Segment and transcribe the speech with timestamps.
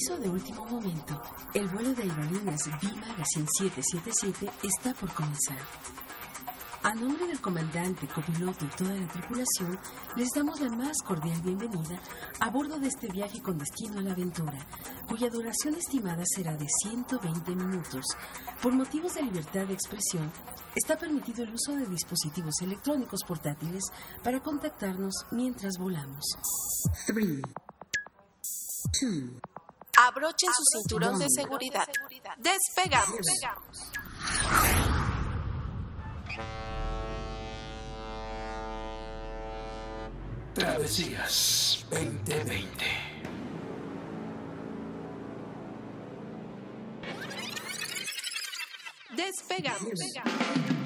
[0.00, 1.20] Aviso de último momento.
[1.52, 5.58] El vuelo de aerolíneas B-Magazine 777 está por comenzar.
[6.82, 9.78] A nombre del comandante, copiloto y toda la tripulación,
[10.16, 12.00] les damos la más cordial bienvenida
[12.38, 14.66] a bordo de este viaje con destino a la aventura,
[15.06, 18.06] cuya duración estimada será de 120 minutos.
[18.62, 20.32] Por motivos de libertad de expresión,
[20.74, 23.84] está permitido el uso de dispositivos electrónicos portátiles
[24.24, 26.24] para contactarnos mientras volamos.
[27.06, 27.42] 3,
[30.06, 31.86] Abrochen su cinturón de seguridad.
[32.38, 33.26] Despegamos.
[40.54, 43.10] Travesías 2020.
[49.16, 50.79] Despegamos.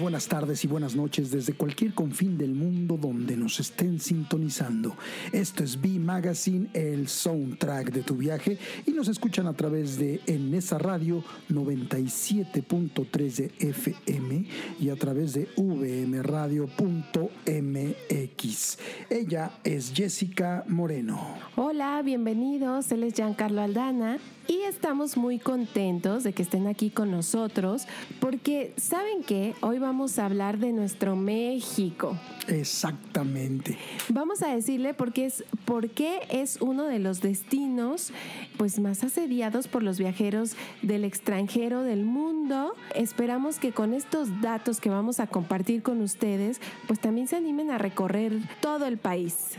[0.00, 4.96] Buenas tardes y buenas noches desde cualquier confín del mundo donde nos estén sintonizando.
[5.32, 10.20] Esto es B Magazine, el soundtrack de tu viaje y nos escuchan a través de
[10.26, 14.46] en esa radio 97.3 de FM
[14.80, 16.68] y a través de vmradio.mx.
[19.10, 21.36] Ella es Jessica Moreno.
[21.56, 22.90] Hola, bienvenidos.
[22.92, 27.86] Él es Giancarlo Aldana y estamos muy contentos de que estén aquí con nosotros
[28.20, 29.54] porque, ¿saben qué?
[29.60, 32.16] Hoy vamos a hablar de nuestro México.
[32.48, 33.78] Exactamente.
[34.08, 38.12] Vamos a decirle por qué es, por qué es uno de los destinos
[38.56, 42.74] pues, más asediados por los viajeros del extranjero del mundo.
[42.94, 47.70] Esperamos que con estos datos que vamos a compartir con ustedes, pues también se animen
[47.70, 49.56] a recorrer todo el país.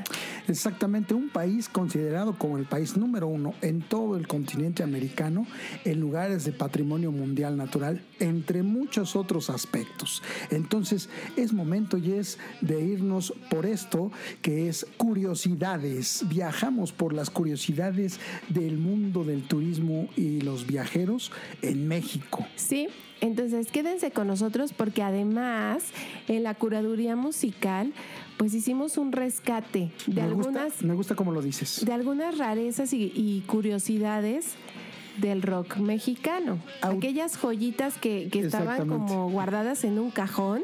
[0.48, 5.46] Exactamente, un país considerado como el país número uno en todo el continente americano
[5.86, 10.24] en lugares de patrimonio mundial natural, entre muchos otros aspectos.
[10.50, 16.26] Entonces, es momento y es de irnos por esto que es curiosidades.
[16.30, 18.20] Viajamos por las curiosidades
[18.50, 21.32] del mundo del turismo y los viajeros
[21.62, 22.48] en México.
[22.56, 22.88] Sí,
[23.24, 25.86] entonces quédense con nosotros porque además
[26.28, 27.94] en la curaduría musical
[28.38, 30.82] pues hicimos un rescate de algunas...
[30.84, 31.86] me gusta cómo lo dices.
[31.86, 34.56] De algunas rarezas y, curiosidades
[35.20, 36.60] del rock mexicano.
[36.82, 40.64] Aquellas joyitas que, que estaban como guardadas en un cajón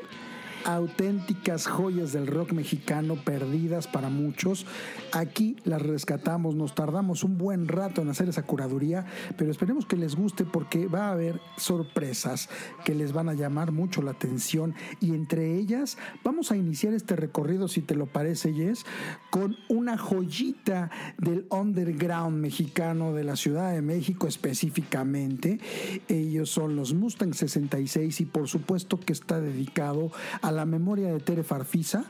[0.65, 4.65] auténticas joyas del rock mexicano perdidas para muchos.
[5.11, 9.05] Aquí las rescatamos, nos tardamos un buen rato en hacer esa curaduría,
[9.37, 12.49] pero esperemos que les guste porque va a haber sorpresas
[12.83, 17.15] que les van a llamar mucho la atención y entre ellas vamos a iniciar este
[17.15, 18.85] recorrido, si te lo parece, Jess,
[19.29, 25.59] con una joyita del underground mexicano de la Ciudad de México específicamente.
[26.07, 30.11] Ellos son los Mustang 66 y por supuesto que está dedicado
[30.41, 32.05] a a la memoria de Tere Farfisa,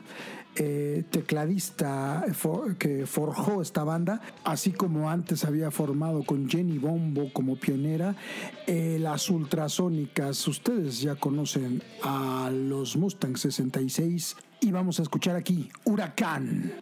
[0.56, 2.24] eh, tecladista
[2.78, 8.16] que forjó esta banda, así como antes había formado con Jenny Bombo como pionera,
[8.66, 10.48] eh, las ultrasónicas.
[10.48, 16.72] Ustedes ya conocen a los Mustang 66 y vamos a escuchar aquí Huracán.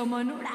[0.00, 0.49] Como en huracán.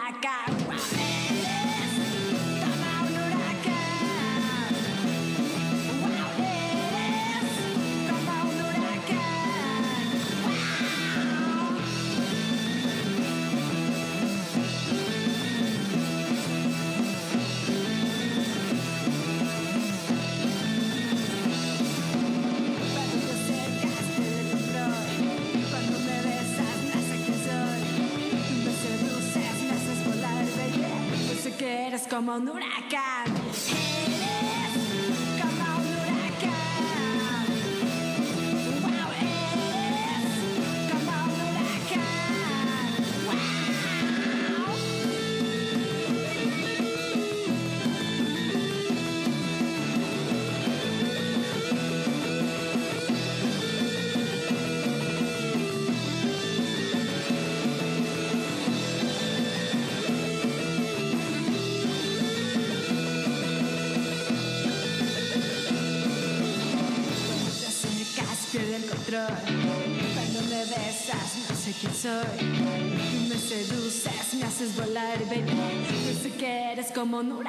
[76.95, 77.43] Como un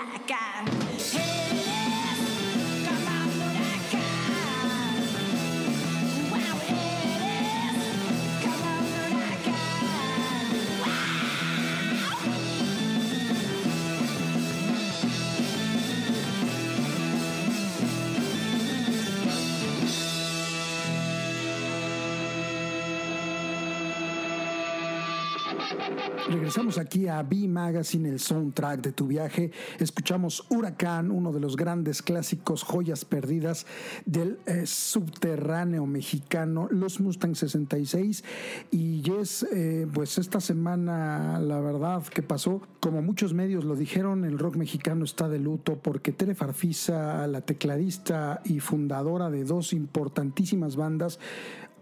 [26.57, 29.51] Regresamos aquí a B Magazine, el soundtrack de tu viaje.
[29.79, 33.67] Escuchamos Huracán, uno de los grandes clásicos, joyas perdidas
[34.07, 38.25] del eh, subterráneo mexicano, los Mustang 66.
[38.71, 44.25] Y Yes, eh, pues esta semana, la verdad que pasó, como muchos medios lo dijeron,
[44.25, 49.75] el rock mexicano está de luto porque Tere Farfisa, la tecladista y fundadora de dos
[49.75, 51.19] importantísimas bandas,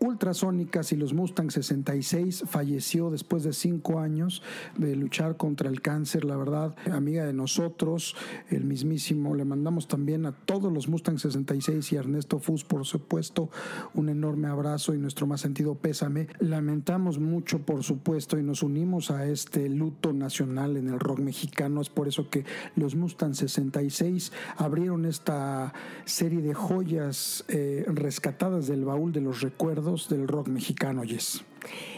[0.05, 4.43] Ultrasónicas y los Mustang 66 falleció después de cinco años
[4.77, 8.15] de luchar contra el cáncer, la verdad, amiga de nosotros,
[8.51, 13.51] el mismísimo, le mandamos también a todos los Mustang 66 y Ernesto Fus, por supuesto,
[13.95, 16.29] un enorme abrazo y nuestro más sentido pésame.
[16.39, 21.81] Lamentamos mucho, por supuesto, y nos unimos a este luto nacional en el rock mexicano,
[21.81, 22.45] es por eso que
[22.77, 25.73] los Mustang 66 abrieron esta
[26.05, 31.43] serie de joyas eh, rescatadas del baúl de los recuerdos del rock mexicano, Yes.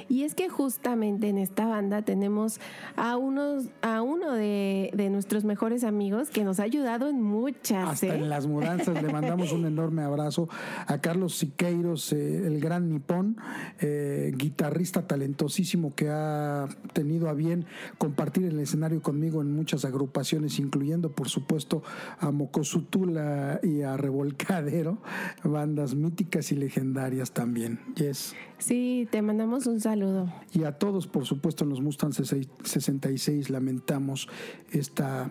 [0.08, 2.60] Y es que justamente en esta banda tenemos
[2.96, 7.88] a unos, a uno de, de nuestros mejores amigos que nos ha ayudado en muchas.
[7.88, 8.18] Hasta ¿eh?
[8.18, 10.48] en las mudanzas le mandamos un enorme abrazo
[10.86, 13.36] a Carlos Siqueiros, eh, el gran nipón,
[13.80, 17.66] eh, guitarrista talentosísimo que ha tenido a bien
[17.98, 21.82] compartir el escenario conmigo en muchas agrupaciones, incluyendo por supuesto
[22.20, 24.98] a Mocosutula y a Revolcadero,
[25.42, 27.80] bandas míticas y legendarias también.
[27.96, 28.34] Yes.
[28.58, 30.32] Sí, te mandamos un saludo.
[30.52, 34.28] Y a todos, por supuesto, en los Mustang 66 lamentamos
[34.72, 35.30] esta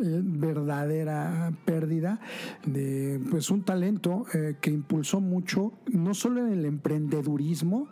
[0.00, 2.20] verdadera pérdida
[2.64, 7.88] de pues un talento eh, que impulsó mucho, no solo en el emprendedurismo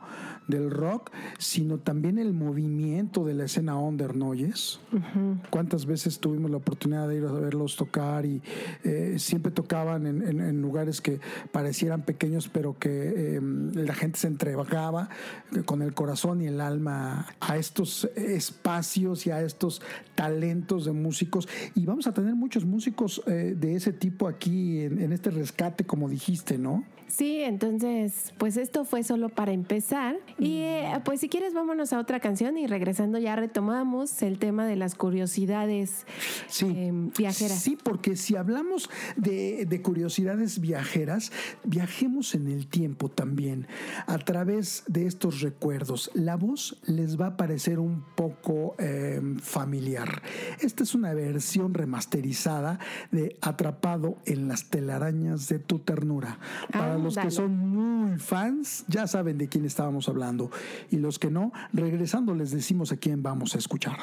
[0.47, 4.79] del rock, sino también el movimiento de la escena under, ¿no oyes?
[5.51, 8.43] ¿Cuántas veces tuvimos la oportunidad de ir a verlos tocar y
[8.85, 11.19] eh, siempre tocaban en, en- en lugares que
[11.51, 13.41] parecieran pequeños, pero que eh,
[13.75, 15.09] la gente se entregaba
[15.65, 19.81] con el corazón y el alma a estos espacios y a estos
[20.15, 21.49] talentos de músicos?
[21.75, 25.85] Y vamos a tener muchos músicos eh, de ese tipo aquí en, en este rescate,
[25.85, 26.85] como dijiste, ¿no?
[27.07, 30.17] Sí, entonces, pues esto fue solo para empezar.
[30.39, 34.67] Y eh, pues si quieres, vámonos a otra canción y regresando ya retomamos el tema
[34.67, 36.07] de las curiosidades
[36.49, 36.67] Sí.
[36.75, 37.59] eh, viajeras.
[37.61, 41.31] Sí, porque si hablamos de, de curiosidades viajeras,
[41.65, 43.67] viajemos en el tiempo también,
[44.07, 46.11] a través de estos recuerdos.
[46.15, 50.23] La voz les va a parecer un poco eh, familiar.
[50.61, 52.79] Esta es una versión remasterizada
[53.13, 56.39] de Atrapado en las telarañas de tu ternura.
[56.95, 60.51] Para los que son muy fans, ya saben de quién estábamos hablando.
[60.91, 63.99] Y los que no, regresando les decimos a quién vamos a escuchar.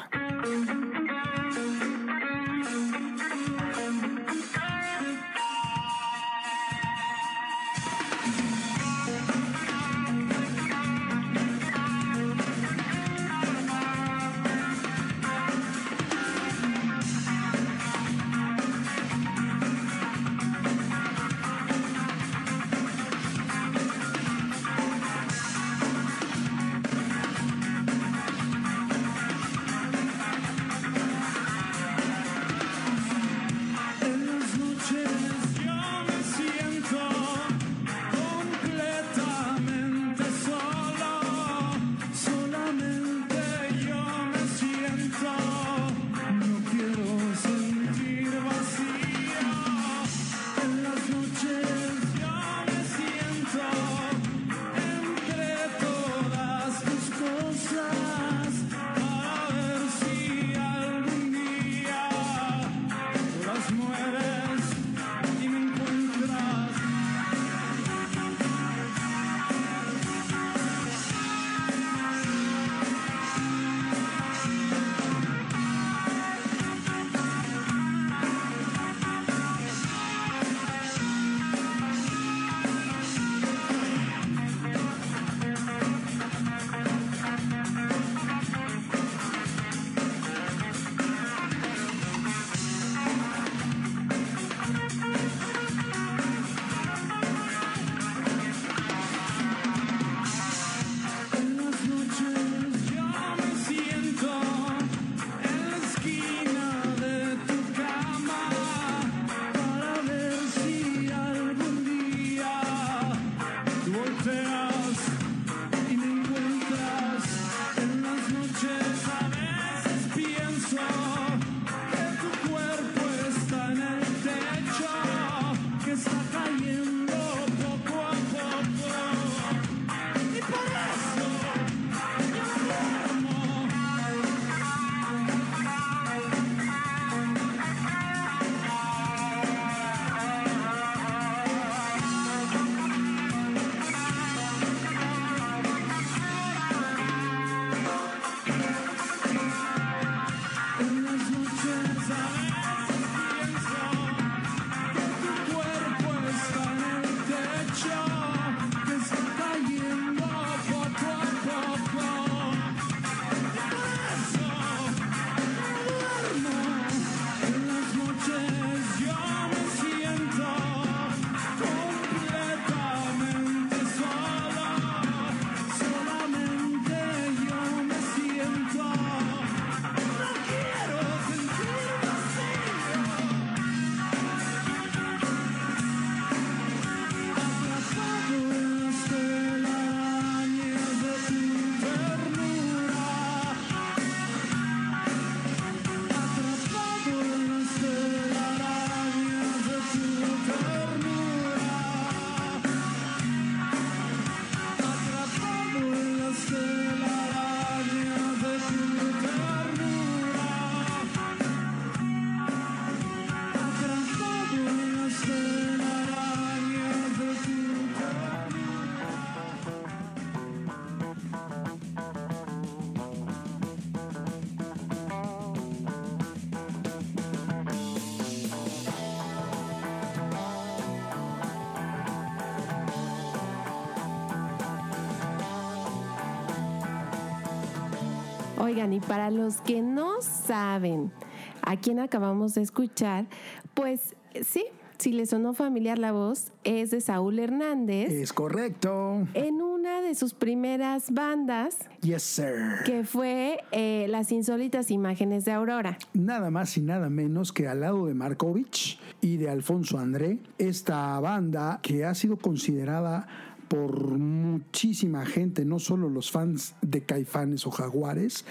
[238.72, 241.12] Oigan, y para los que no saben
[241.60, 243.26] a quién acabamos de escuchar,
[243.74, 244.64] pues sí,
[244.96, 248.10] si les sonó familiar la voz, es de Saúl Hernández.
[248.10, 249.28] Es correcto.
[249.34, 251.80] En una de sus primeras bandas.
[252.00, 252.82] Yes, sir.
[252.86, 255.98] Que fue eh, Las Insólitas Imágenes de Aurora.
[256.14, 261.20] Nada más y nada menos que al lado de Markovich y de Alfonso André, esta
[261.20, 263.26] banda que ha sido considerada
[263.72, 268.44] por muchísima gente, no solo los fans de Caifanes o Jaguares,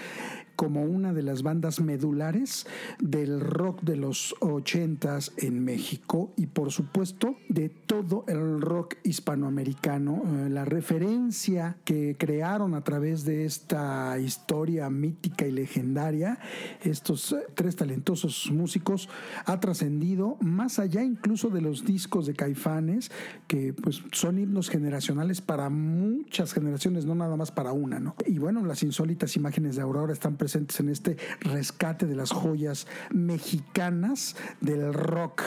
[0.62, 2.68] como una de las bandas medulares
[3.00, 10.22] del rock de los ochentas en México y por supuesto de todo el rock hispanoamericano.
[10.24, 16.38] Eh, la referencia que crearon a través de esta historia mítica y legendaria,
[16.84, 19.08] estos eh, tres talentosos músicos,
[19.44, 23.10] ha trascendido más allá incluso de los discos de Caifanes,
[23.48, 28.14] que pues son himnos generacionales para muchas generaciones, no nada más para una, ¿no?
[28.26, 32.86] Y bueno, las insólitas imágenes de Aurora están presentes en este rescate de las joyas
[33.10, 35.42] mexicanas del rock.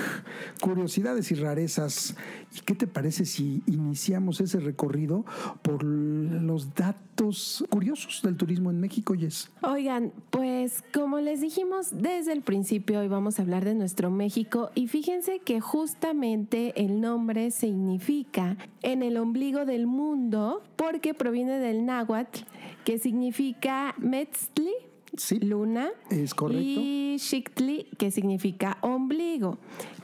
[0.61, 2.15] Curiosidades y rarezas.
[2.55, 5.25] ¿Y qué te parece si iniciamos ese recorrido
[5.61, 9.51] por los datos curiosos del turismo en México, Yes?
[9.61, 14.71] Oigan, pues como les dijimos desde el principio, hoy vamos a hablar de nuestro México
[14.73, 21.85] y fíjense que justamente el nombre significa en el ombligo del mundo porque proviene del
[21.85, 22.41] náhuatl
[22.85, 24.71] que significa Metzli,
[25.17, 26.61] Sí, luna, es correcto.
[26.63, 29.57] y Xictli, que significa ombligo.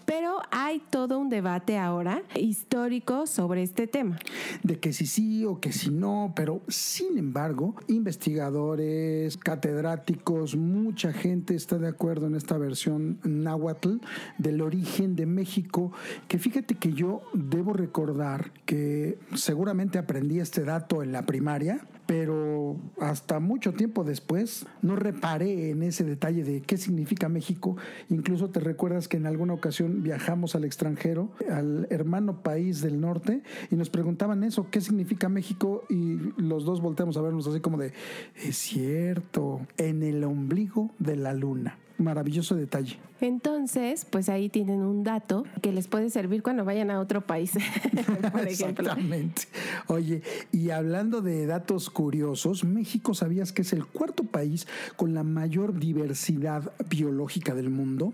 [0.05, 4.17] Pero hay todo un debate ahora histórico sobre este tema.
[4.63, 11.55] de que si sí o que si no, pero sin embargo, investigadores, catedráticos, mucha gente
[11.55, 13.97] está de acuerdo en esta versión náhuatl
[14.37, 15.91] del origen de México,
[16.27, 22.75] que fíjate que yo debo recordar que seguramente aprendí este dato en la primaria, pero
[22.99, 27.77] hasta mucho tiempo después no reparé en ese detalle de qué significa México.
[28.09, 33.43] Incluso te recuerdas que en alguna ocasión viajamos al extranjero, al hermano país del norte,
[33.69, 35.85] y nos preguntaban eso, ¿qué significa México?
[35.87, 37.93] Y los dos volteamos a vernos así como de,
[38.35, 41.77] es cierto, en el ombligo de la luna.
[42.01, 42.97] Maravilloso detalle.
[43.19, 47.51] Entonces, pues ahí tienen un dato que les puede servir cuando vayan a otro país,
[48.31, 48.89] por ejemplo.
[48.89, 49.43] Exactamente.
[49.85, 55.23] Oye, y hablando de datos curiosos, México sabías que es el cuarto país con la
[55.23, 58.13] mayor diversidad biológica del mundo.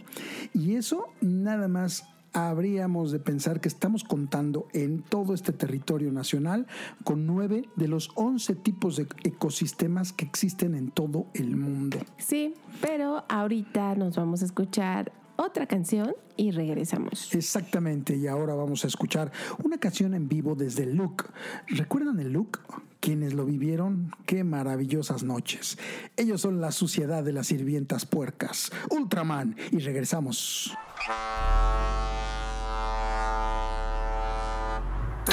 [0.53, 2.03] Y eso nada más
[2.37, 6.67] habríamos de pensar que estamos contando en todo este territorio nacional
[7.03, 11.97] con nueve de los once tipos de ecosistemas que existen en todo el mundo.
[12.19, 17.33] Sí, pero ahorita nos vamos a escuchar otra canción y regresamos.
[17.33, 19.31] Exactamente, y ahora vamos a escuchar
[19.63, 21.31] una canción en vivo desde Look.
[21.67, 22.59] ¿Recuerdan el Look?
[22.99, 25.79] Quienes lo vivieron, qué maravillosas noches.
[26.17, 28.71] Ellos son la suciedad de las sirvientas puercas.
[28.91, 30.75] Ultraman, y regresamos.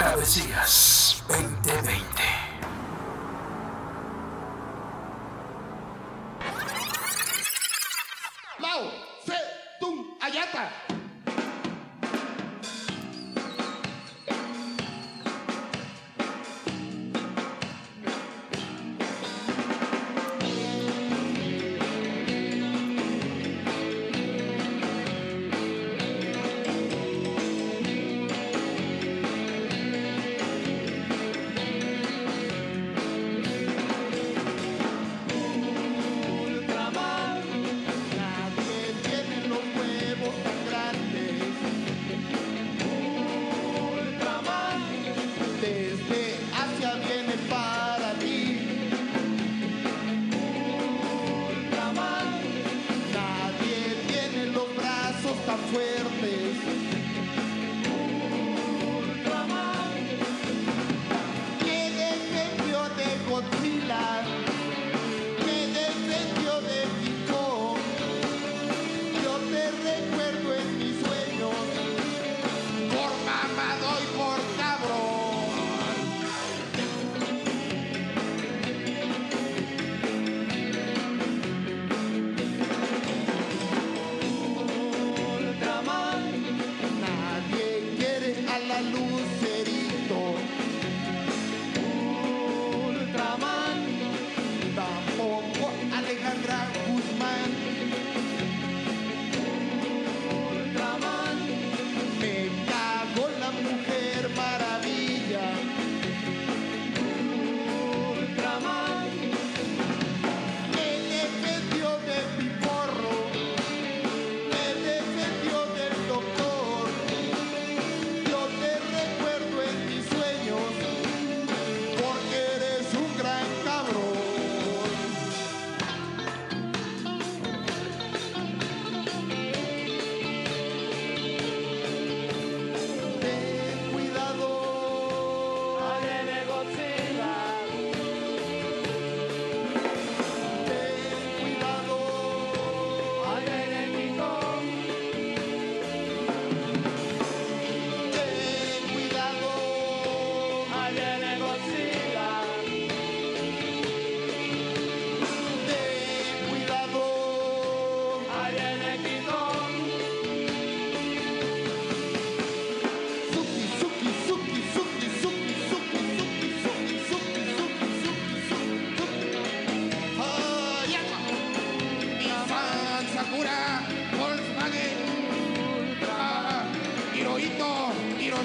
[0.04, 2.43] Travesías 2020.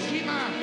[0.09, 0.58] cima.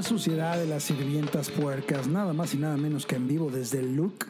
[0.00, 3.80] La Sociedad de las Sirvientas Puercas, nada más y nada menos que en vivo desde
[3.80, 4.28] el look.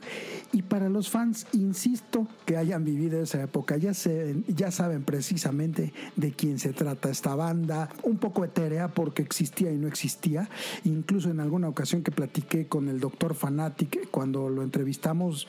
[0.50, 5.92] Y para los fans, insisto, que hayan vivido esa época, ya, se, ya saben precisamente
[6.16, 10.50] de quién se trata esta banda, un poco etérea porque existía y no existía.
[10.82, 15.46] Incluso en alguna ocasión que platiqué con el doctor Fanatic, cuando lo entrevistamos,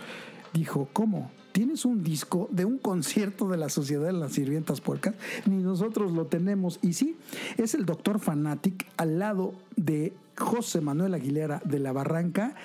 [0.54, 1.32] dijo, ¿cómo?
[1.52, 5.16] ¿Tienes un disco de un concierto de la Sociedad de las Sirvientas Puercas?
[5.46, 6.80] Ni nosotros lo tenemos.
[6.82, 7.18] Y sí,
[7.58, 12.56] es el doctor Fanatic al lado de José Manuel Aguilera de la Barranca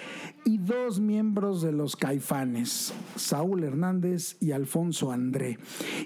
[0.44, 5.58] y dos miembros de los Caifanes, Saúl Hernández y Alfonso André.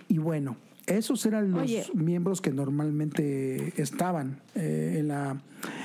[0.09, 0.57] Y bueno,
[0.91, 1.85] esos eran los Oye.
[1.95, 5.41] miembros que normalmente estaban eh, en la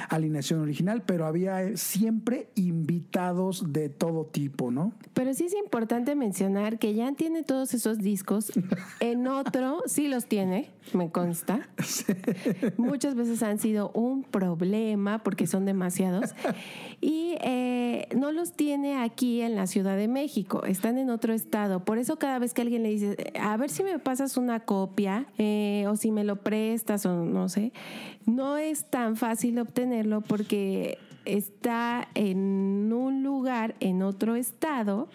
[0.09, 4.93] alineación original, pero había eh, siempre invitados de todo tipo, ¿no?
[5.13, 8.51] Pero sí es importante mencionar que Jan tiene todos esos discos.
[8.99, 11.69] En otro sí los tiene, me consta.
[12.77, 16.33] Muchas veces han sido un problema porque son demasiados.
[17.01, 17.84] Y eh,
[18.15, 21.79] no los tiene aquí en la Ciudad de México, están en otro estado.
[21.83, 25.25] Por eso cada vez que alguien le dice, a ver si me pasas una copia
[25.37, 27.71] eh, o si me lo prestas o no sé,
[28.25, 35.07] no es tan fácil obtenerlo porque está en un lugar, en otro estado.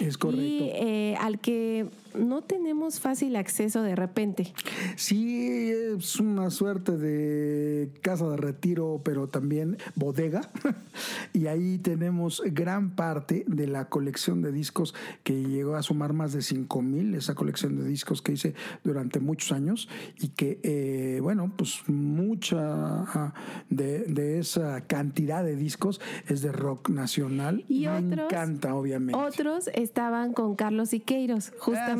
[0.00, 0.42] Es correcto.
[0.42, 4.52] Y eh, al que no tenemos fácil acceso de repente.
[4.96, 10.50] Sí, es una suerte de casa de retiro, pero también bodega.
[11.32, 16.32] y ahí tenemos gran parte de la colección de discos que llegó a sumar más
[16.32, 21.20] de 5 mil, esa colección de discos que hice durante muchos años y que, eh,
[21.22, 23.34] bueno, pues mucha ah,
[23.68, 27.64] de, de esa cantidad de discos es de rock nacional.
[27.68, 29.18] Y Me otros, encanta, obviamente.
[29.18, 31.99] Otros estaban con Carlos Siqueiros, justamente.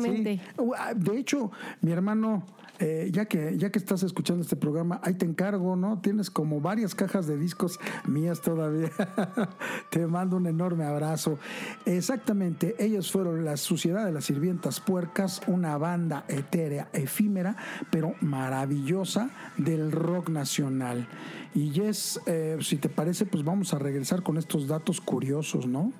[0.77, 2.43] ah, De hecho, mi hermano,
[2.79, 5.99] eh, ya, que, ya que estás escuchando este programa, ahí te encargo, ¿no?
[6.01, 8.89] Tienes como varias cajas de discos mías todavía.
[9.91, 11.37] te mando un enorme abrazo.
[11.85, 17.55] Exactamente, ellos fueron la Sociedad de las Sirvientas Puercas, una banda etérea, efímera,
[17.91, 21.07] pero maravillosa del rock nacional.
[21.53, 25.91] Y Jess, eh, si te parece, pues vamos a regresar con estos datos curiosos, ¿no?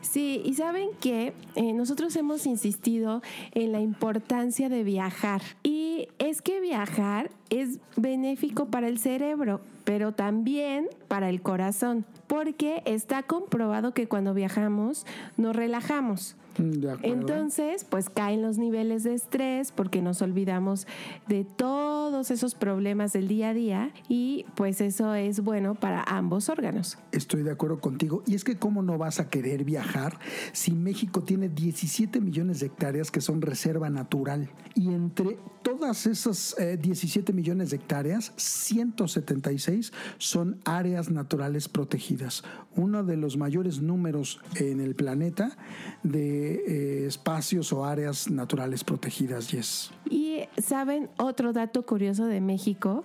[0.00, 3.22] Sí, y saben que eh, nosotros hemos insistido
[3.52, 5.42] en la importancia de viajar.
[5.62, 12.82] Y es que viajar es benéfico para el cerebro, pero también para el corazón, porque
[12.84, 16.36] está comprobado que cuando viajamos nos relajamos.
[16.58, 16.96] Mm, De.
[17.02, 20.86] Entonces, pues caen los niveles de estrés porque nos olvidamos
[21.26, 26.48] de todos esos problemas del día a día y pues eso es bueno para ambos
[26.48, 26.98] órganos.
[27.12, 28.22] Estoy de acuerdo contigo.
[28.26, 30.18] Y es que cómo no vas a querer viajar
[30.52, 34.50] si México tiene 17 millones de hectáreas que son reserva natural.
[34.74, 42.44] Y entre todas esas eh, 17 millones de hectáreas, 176 son áreas naturales protegidas.
[42.76, 45.56] Uno de los mayores números en el planeta
[46.02, 49.90] de eh, espacios o áreas naturales protegidas, Yes.
[50.08, 53.04] Y saben, otro dato curioso de México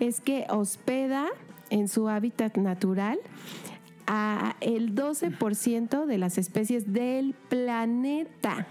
[0.00, 1.26] es que hospeda
[1.70, 3.18] en su hábitat natural
[4.06, 8.66] a el 12% de las especies del planeta.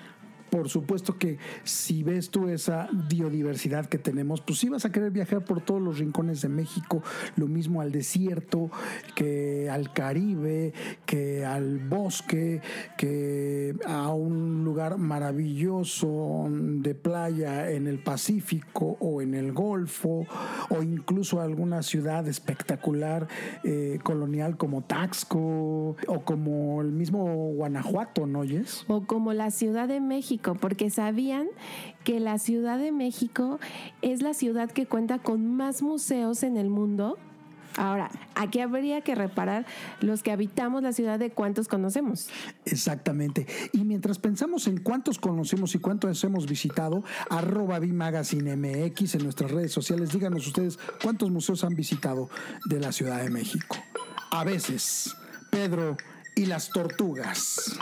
[0.49, 5.11] Por supuesto que si ves tú esa biodiversidad que tenemos, pues sí vas a querer
[5.11, 7.03] viajar por todos los rincones de México,
[7.35, 8.71] lo mismo al desierto,
[9.15, 10.73] que al Caribe,
[11.05, 12.61] que al bosque,
[12.97, 20.25] que a un lugar maravilloso de playa en el Pacífico o en el Golfo,
[20.69, 23.27] o incluso a alguna ciudad espectacular
[23.63, 28.85] eh, colonial como Taxco, o como el mismo Guanajuato, ¿no oyes?
[28.87, 31.47] O como la Ciudad de México, porque sabían
[32.03, 33.59] que la Ciudad de México
[34.01, 37.17] es la ciudad que cuenta con más museos en el mundo.
[37.77, 39.65] Ahora, aquí habría que reparar
[40.01, 42.27] los que habitamos la ciudad de cuántos conocemos.
[42.65, 43.45] Exactamente.
[43.71, 49.71] Y mientras pensamos en cuántos conocemos y cuántos hemos visitado, arroba MX en nuestras redes
[49.71, 52.29] sociales, díganos ustedes cuántos museos han visitado
[52.65, 53.77] de la Ciudad de México.
[54.31, 55.15] A veces,
[55.51, 55.97] Pedro
[56.35, 57.77] y las tortugas.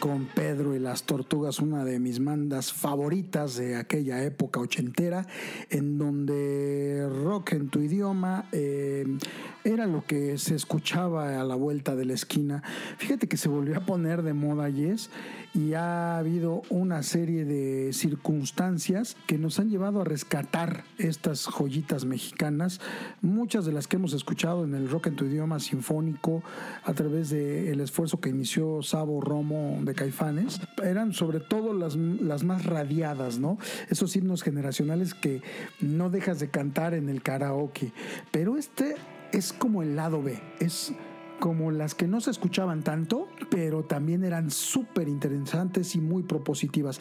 [0.00, 5.24] Con Pedro y las Tortugas, una de mis bandas favoritas de aquella época ochentera,
[5.70, 9.06] en donde rock en tu idioma eh,
[9.62, 12.60] era lo que se escuchaba a la vuelta de la esquina.
[12.98, 15.10] Fíjate que se volvió a poner de moda Yes
[15.54, 22.04] y ha habido una serie de circunstancias que nos han llevado a rescatar estas joyitas
[22.04, 22.80] mexicanas,
[23.20, 26.42] muchas de las que hemos escuchado en el rock en tu idioma sinfónico
[26.84, 32.44] a través del esfuerzo que inició Sabo Romo de Caifanes, eran sobre todo las, las
[32.44, 33.58] más radiadas, ¿no?
[33.90, 35.42] Esos himnos generacionales que
[35.80, 37.92] no dejas de cantar en el karaoke.
[38.30, 38.94] Pero este
[39.32, 40.92] es como el lado B, es
[41.42, 47.00] como las que no se escuchaban tanto, pero también eran súper interesantes y muy propositivas.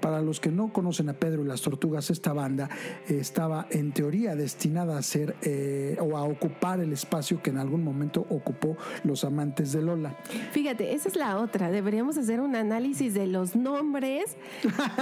[0.00, 2.70] Para los que no conocen a Pedro y las Tortugas, esta banda
[3.08, 7.82] estaba en teoría destinada a ser eh, o a ocupar el espacio que en algún
[7.82, 10.16] momento ocupó los amantes de Lola.
[10.52, 11.72] Fíjate, esa es la otra.
[11.72, 14.36] Deberíamos hacer un análisis de los nombres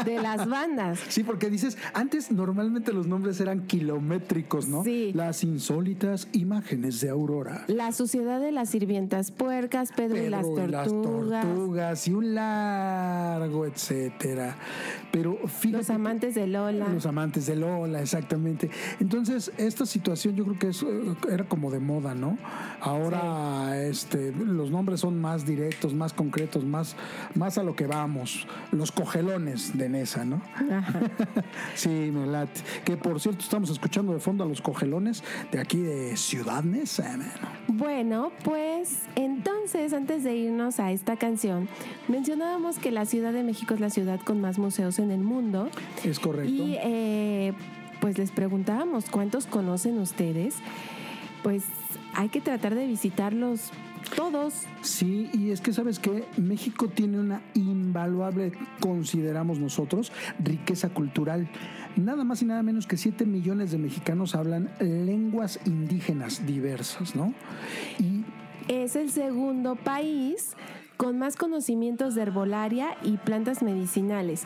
[0.06, 0.98] de las bandas.
[1.18, 4.84] Sí, porque dices, antes normalmente los nombres eran kilométricos, ¿no?
[4.84, 5.12] Sí.
[5.14, 7.64] Las insólitas imágenes de Aurora.
[7.66, 11.30] La Sociedad de las Sirvientas Puercas, Pedro, y las Pedro y Tortugas.
[11.30, 14.56] las tortugas y un largo etcétera.
[15.10, 16.86] Pero fíjate Los amantes de Lola.
[16.86, 18.70] Los amantes de Lola, exactamente.
[19.00, 22.38] Entonces, esta situación yo creo que es, eh, era como de moda, ¿no?
[22.80, 26.94] Ahora este, los nombres son más directos, más concretos, más,
[27.34, 28.46] más a lo que vamos.
[28.70, 30.40] Los cogelones de Nesa, ¿no?
[30.70, 31.00] Ajá.
[31.74, 32.60] sí, me late.
[32.84, 37.08] Que por cierto, estamos escuchando de fondo a los cogelones de aquí de Ciudad Nesa.
[37.66, 38.67] Bueno, pues
[39.14, 41.68] entonces, antes de irnos a esta canción,
[42.08, 45.68] mencionábamos que la Ciudad de México es la ciudad con más museos en el mundo.
[46.04, 46.50] Es correcto.
[46.50, 47.52] Y eh,
[48.00, 50.56] pues les preguntábamos cuántos conocen ustedes.
[51.42, 51.64] Pues
[52.14, 53.70] hay que tratar de visitarlos
[54.14, 54.64] todos.
[54.82, 61.48] Sí, y es que sabes que México tiene una invaluable, consideramos nosotros, riqueza cultural.
[61.96, 67.34] Nada más y nada menos que 7 millones de mexicanos hablan lenguas indígenas diversas, ¿no?
[67.98, 68.24] Y
[68.68, 70.54] Es el segundo país
[70.98, 74.42] con más conocimientos de herbolaria y plantas medicinales.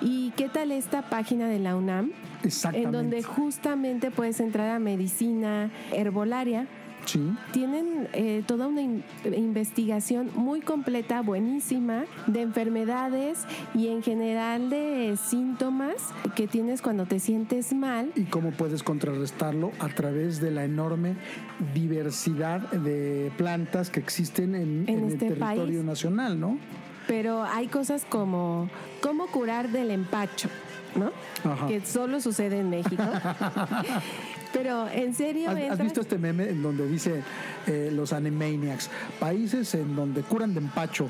[0.00, 2.12] ¿Y qué tal esta página de la UNAM?
[2.44, 2.86] exactamente.
[2.86, 6.66] En donde justamente puedes entrar a medicina herbolaria.
[7.06, 7.20] Sí.
[7.52, 15.16] Tienen eh, toda una in- investigación muy completa, buenísima, de enfermedades y en general de
[15.16, 15.94] síntomas
[16.34, 18.10] que tienes cuando te sientes mal.
[18.16, 21.14] y cómo puedes contrarrestarlo a través de la enorme
[21.74, 25.84] diversidad de plantas que existen en, En en el este territorio país.
[25.84, 26.58] nacional, ¿no?
[27.06, 28.68] Pero hay cosas como
[29.00, 30.48] cómo curar del empacho,
[30.94, 31.10] ¿no?
[31.50, 31.66] Ajá.
[31.66, 33.02] Que solo sucede en México.
[34.52, 37.22] Pero en serio, ¿Has, has visto este meme en donde dice
[37.66, 38.88] eh, los Animaniacs?
[39.20, 41.08] Países en donde curan de empacho.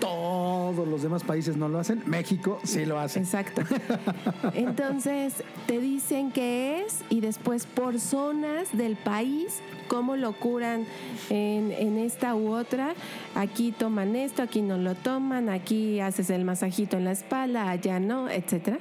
[0.00, 2.02] Todos los demás países no lo hacen.
[2.06, 3.20] México sí lo hace.
[3.20, 3.62] Exacto.
[4.54, 10.84] Entonces te dicen qué es y después por zonas del país, cómo lo curan
[11.30, 12.94] en, en esta u otra.
[13.34, 18.00] Aquí toman esto, aquí no lo toman, aquí haces el masajito en la espalda, allá
[18.00, 18.78] no, etcétera.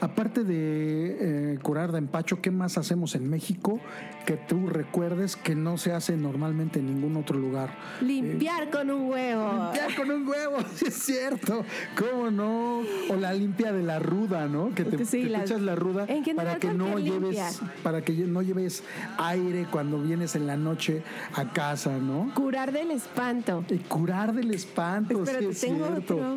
[0.00, 3.80] Aparte de eh, curar de empacho, ¿qué más hacemos en México
[4.26, 7.70] que tú recuerdes que no se hace normalmente en ningún otro lugar?
[8.00, 9.52] Limpiar con un huevo.
[9.52, 11.64] Limpiar con un huevo, sí es cierto.
[11.98, 12.80] ¿Cómo no?
[13.08, 14.74] O la limpia de la ruda, ¿no?
[14.74, 16.06] Que te, Sí, que te la- echas la ruda
[16.36, 17.50] para que no lleves, limpia.
[17.82, 18.82] para que no lleves
[19.18, 21.02] aire cuando vienes en la noche
[21.34, 22.32] a casa, ¿no?
[22.34, 23.64] Curar del espanto.
[23.68, 26.14] Y curar del espanto, Espérate, sí es tengo cierto.
[26.16, 26.36] otro.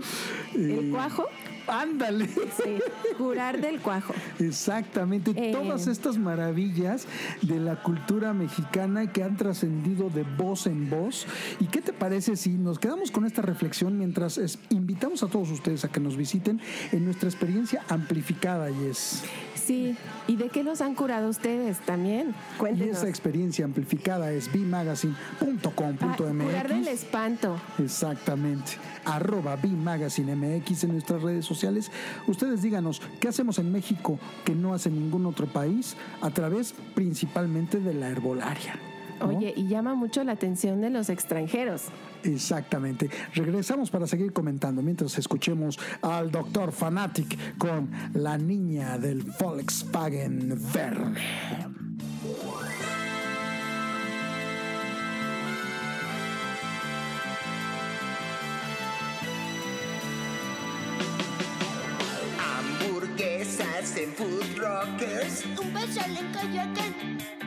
[0.56, 1.26] ¿El Eh, cuajo?
[1.72, 2.28] Ándale.
[2.28, 2.80] Sí,
[3.18, 4.14] curar del cuajo.
[4.40, 5.52] Exactamente, Eh.
[5.54, 7.08] todas estas maravillas
[7.42, 11.26] de la cultura mexicana que han trascendido de voz en voz.
[11.60, 15.50] ¿Y qué te parece si nos quedamos con esta reflexión mientras es- invitamos a todos
[15.50, 16.60] ustedes a que nos visiten
[16.92, 19.24] en nuestra experiencia amplificada, Yes?
[19.66, 19.96] Sí,
[20.28, 22.34] ¿y de qué los han curado ustedes también?
[22.56, 22.98] Y Cuéntenos.
[22.98, 26.44] esa experiencia amplificada es bmagazine.com.mx.
[26.44, 27.60] Curar del espanto.
[27.78, 28.74] Exactamente.
[29.06, 31.92] Arroba Magazine MX en nuestras redes sociales.
[32.28, 35.96] Ustedes díganos, ¿qué hacemos en México que no hace ningún otro país?
[36.22, 38.91] A través principalmente de la herbolaria.
[39.24, 41.84] Oye, y llama mucho la atención de los extranjeros.
[42.24, 43.10] Exactamente.
[43.34, 51.22] Regresamos para seguir comentando mientras escuchemos al doctor Fanatic con la niña del Volkswagen Verde.
[62.40, 65.46] Hamburguesas en food rockers.
[65.62, 67.41] Un pastel en kayak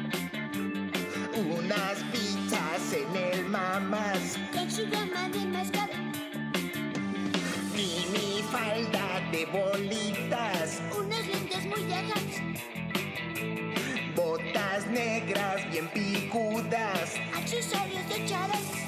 [9.55, 10.81] bolitas.
[10.99, 12.23] Unas lentas muy largas.
[14.17, 17.15] Botas negras bien picudas.
[17.37, 18.84] Accesorios de charas.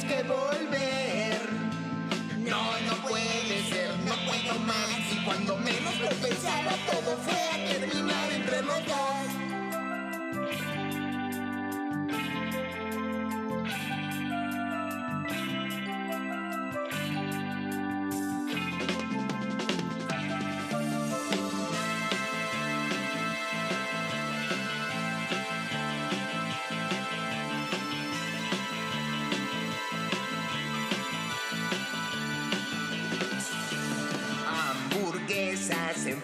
[0.00, 0.59] skateboard.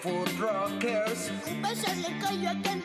[0.07, 1.31] food rockers.
[1.47, 2.83] Un beso le cayó a Ken.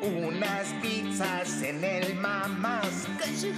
[0.00, 3.08] Unas pizzas en el mamás.
[3.20, 3.52] Con su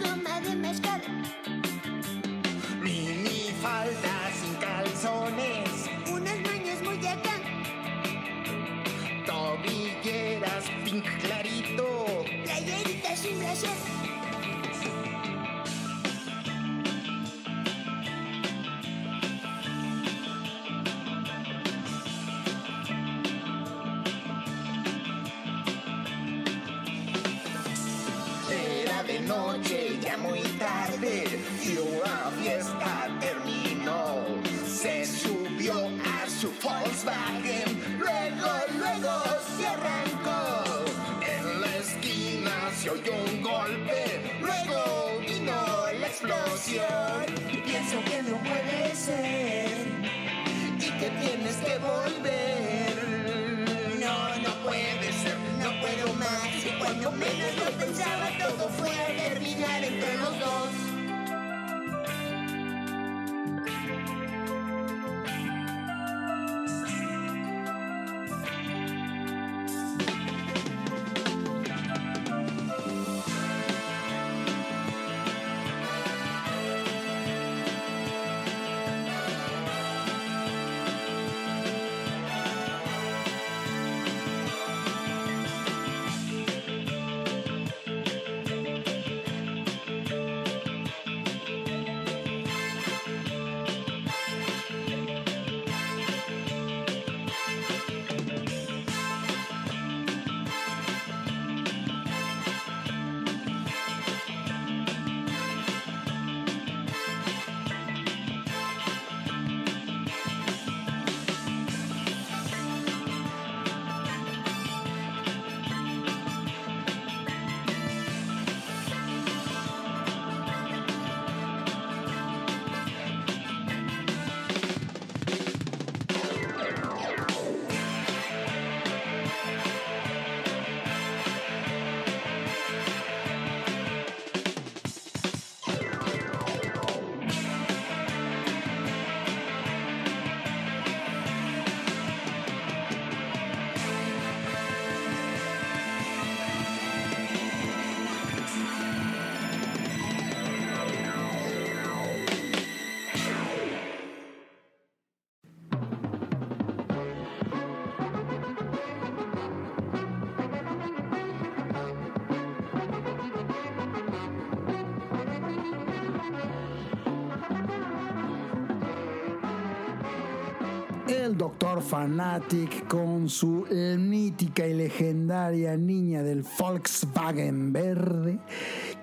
[171.37, 173.67] Doctor Fanatic con su
[173.99, 178.39] mítica y legendaria niña del Volkswagen verde.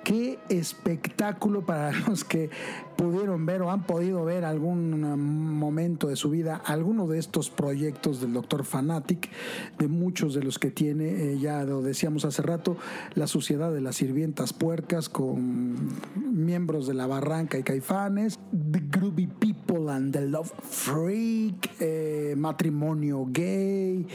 [0.03, 2.49] Qué espectáculo para los que
[2.95, 7.49] pudieron ver o han podido ver algún um, momento de su vida alguno de estos
[7.49, 9.29] proyectos del Doctor Fanatic,
[9.77, 12.75] de muchos de los que tiene, eh, ya lo decíamos hace rato,
[13.13, 15.77] la Sociedad de las Sirvientas Puercas con
[16.15, 23.27] miembros de la Barranca y Caifanes, The Groovy People and the Love Freak, eh, Matrimonio
[23.29, 24.07] Gay,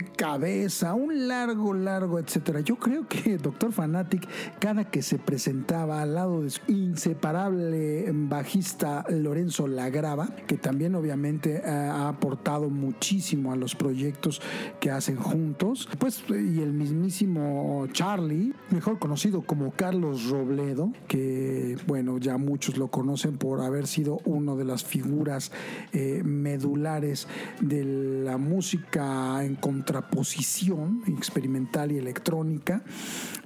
[0.00, 2.60] cabeza, un largo, largo, etcétera.
[2.60, 4.26] Yo creo que Doctor Fanatic,
[4.58, 11.62] cada que se presentaba al lado de su inseparable bajista Lorenzo Lagrava, que también obviamente
[11.64, 14.40] eh, ha aportado muchísimo a los proyectos
[14.80, 22.18] que hacen juntos, pues y el mismísimo Charlie, mejor conocido como Carlos Robledo, que bueno,
[22.18, 25.52] ya muchos lo conocen por haber sido uno de las figuras
[25.92, 27.26] eh, medulares
[27.60, 27.84] de
[28.24, 32.82] la música en contraposición experimental y electrónica.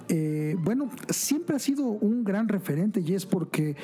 [0.09, 3.75] Eh, bueno, siempre ha sido un gran referente y es porque,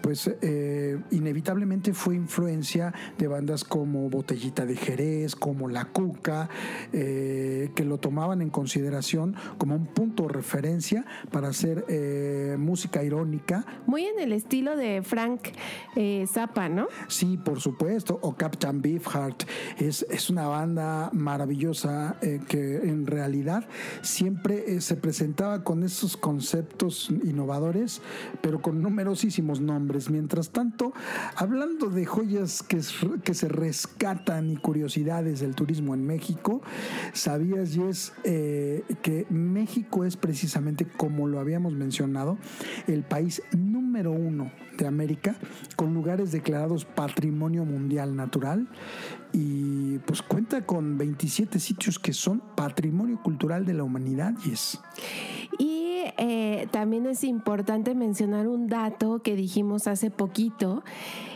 [0.00, 6.48] pues, eh, inevitablemente fue influencia de bandas como Botellita de Jerez, como La Cuca,
[6.92, 11.84] eh, que lo tomaban en consideración como un punto de referencia para hacer
[12.58, 13.64] música irónica.
[13.86, 15.48] Muy en el estilo de Frank
[16.26, 16.86] Zappa, ¿no?
[17.08, 19.44] Sí, por supuesto, o Captain Beefheart.
[19.78, 23.64] Es, es una banda maravillosa eh, que en realidad
[24.02, 28.02] siempre eh, se presentaba con esos conceptos innovadores,
[28.40, 30.10] pero con numerosísimos nombres.
[30.10, 30.92] Mientras tanto,
[31.36, 32.80] hablando de joyas que,
[33.24, 36.62] que se rescatan y curiosidades del turismo en México,
[37.12, 42.38] ¿sabías, eh, que México es precisamente, como lo habíamos mencionado,
[42.86, 44.50] el país número uno
[44.86, 45.36] América
[45.76, 48.68] con lugares declarados Patrimonio Mundial Natural
[49.32, 54.80] y pues cuenta con 27 sitios que son Patrimonio Cultural de la Humanidad y es
[55.58, 60.82] Y eh, también es importante mencionar un dato que dijimos hace poquito,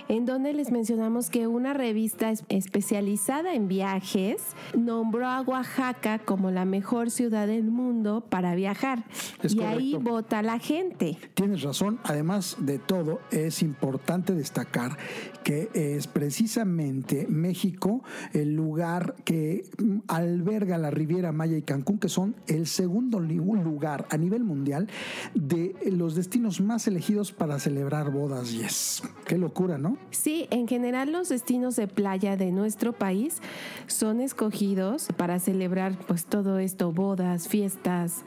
[0.09, 4.43] en donde les mencionamos que una revista es- especializada en viajes
[4.77, 9.05] nombró a Oaxaca como la mejor ciudad del mundo para viajar.
[9.43, 11.19] Es y ahí vota la gente.
[11.35, 14.97] Tienes razón, además de todo, es importante destacar
[15.45, 18.03] que es precisamente México
[18.33, 19.65] el lugar que
[20.09, 24.89] alberga la Riviera Maya y Cancún, que son el segundo lugar a nivel mundial
[25.35, 28.53] de los destinos más elegidos para celebrar bodas.
[28.53, 29.03] Yes.
[29.25, 29.96] Qué locura, ¿no?
[30.11, 33.41] Sí, en general los destinos de playa de nuestro país
[33.87, 38.25] son escogidos para celebrar pues todo esto, bodas, fiestas.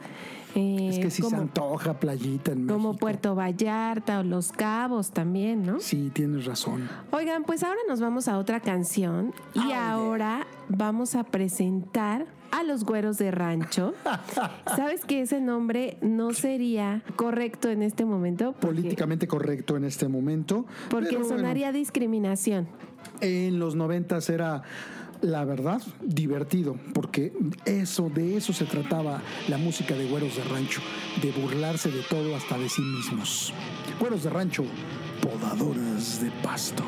[0.54, 2.74] Eh, es que si se antoja playita en México.
[2.74, 5.80] como Puerto Vallarta o Los Cabos también, ¿no?
[5.80, 6.88] Sí, tienes razón.
[7.10, 12.84] Oigan, pues ahora nos vamos a otra canción y ahora vamos a presentar a los
[12.84, 13.94] güeros de rancho.
[14.76, 18.52] ¿Sabes que ese nombre no sería correcto en este momento?
[18.52, 20.66] Porque, Políticamente correcto en este momento.
[20.90, 21.36] porque bueno.
[21.36, 22.68] sonaría discriminación.
[23.20, 24.62] en los noventas era
[25.22, 27.32] la verdad divertido porque
[27.64, 30.80] eso de eso se trataba la música de güeros de rancho
[31.22, 33.52] de burlarse de todo hasta de sí mismos.
[33.98, 34.64] Güeros de rancho
[35.22, 36.84] podadoras de pasto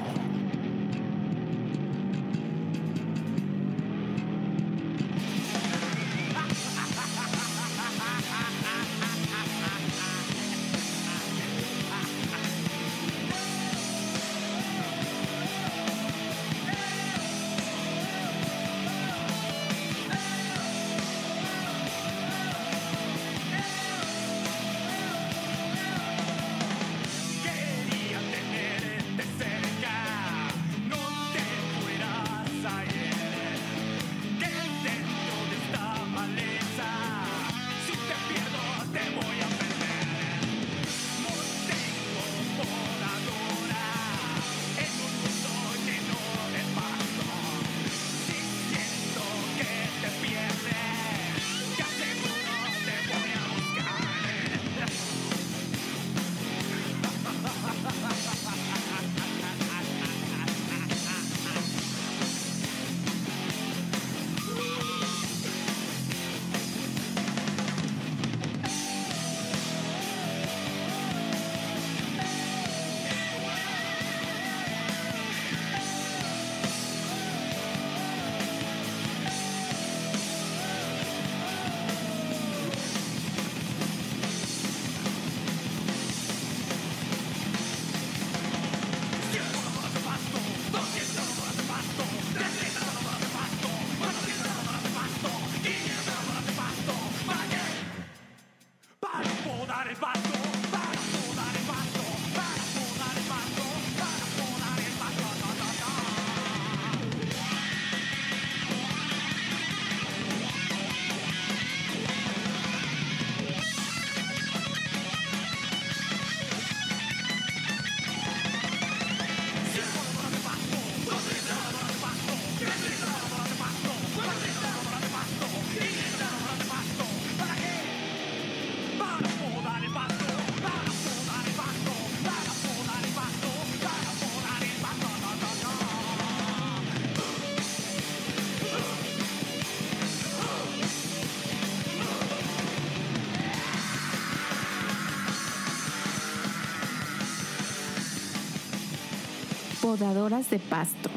[150.02, 151.10] podadoras de pasto.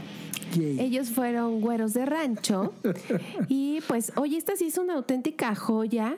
[0.53, 0.79] Yay.
[0.79, 2.73] Ellos fueron güeros de rancho
[3.49, 6.17] y pues, oye, esta sí es una auténtica joya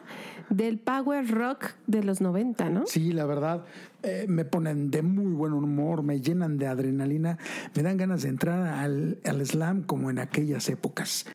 [0.50, 2.86] del power rock de los 90, ¿no?
[2.86, 3.64] Sí, la verdad,
[4.04, 7.38] eh, me ponen de muy buen humor, me llenan de adrenalina,
[7.74, 11.26] me dan ganas de entrar al, al slam como en aquellas épocas.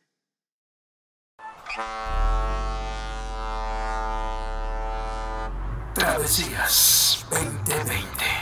[5.95, 8.41] Travesías 2020.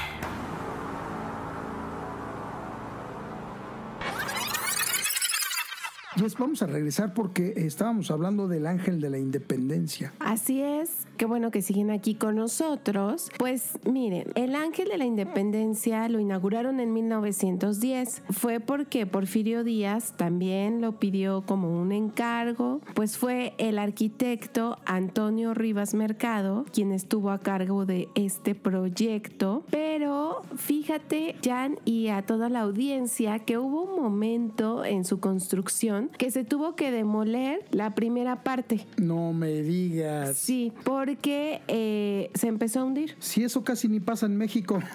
[6.21, 10.12] Y es, vamos a regresar porque estábamos hablando del ángel de la independencia.
[10.18, 13.31] Así es, qué bueno que siguen aquí con nosotros.
[13.39, 18.23] Pues miren, el Ángel de la Independencia lo inauguraron en 1910.
[18.31, 25.55] Fue porque Porfirio Díaz también lo pidió como un encargo, pues fue el arquitecto Antonio
[25.55, 29.64] Rivas Mercado quien estuvo a cargo de este proyecto.
[29.71, 36.10] Pero fíjate, Jan, y a toda la audiencia, que hubo un momento en su construcción
[36.19, 38.87] que se tuvo que demoler la primera parte.
[38.97, 40.37] No me digas.
[40.37, 43.17] Sí, porque eh, se empezó a hundir.
[43.19, 44.81] Si eso casi ni pasa en México.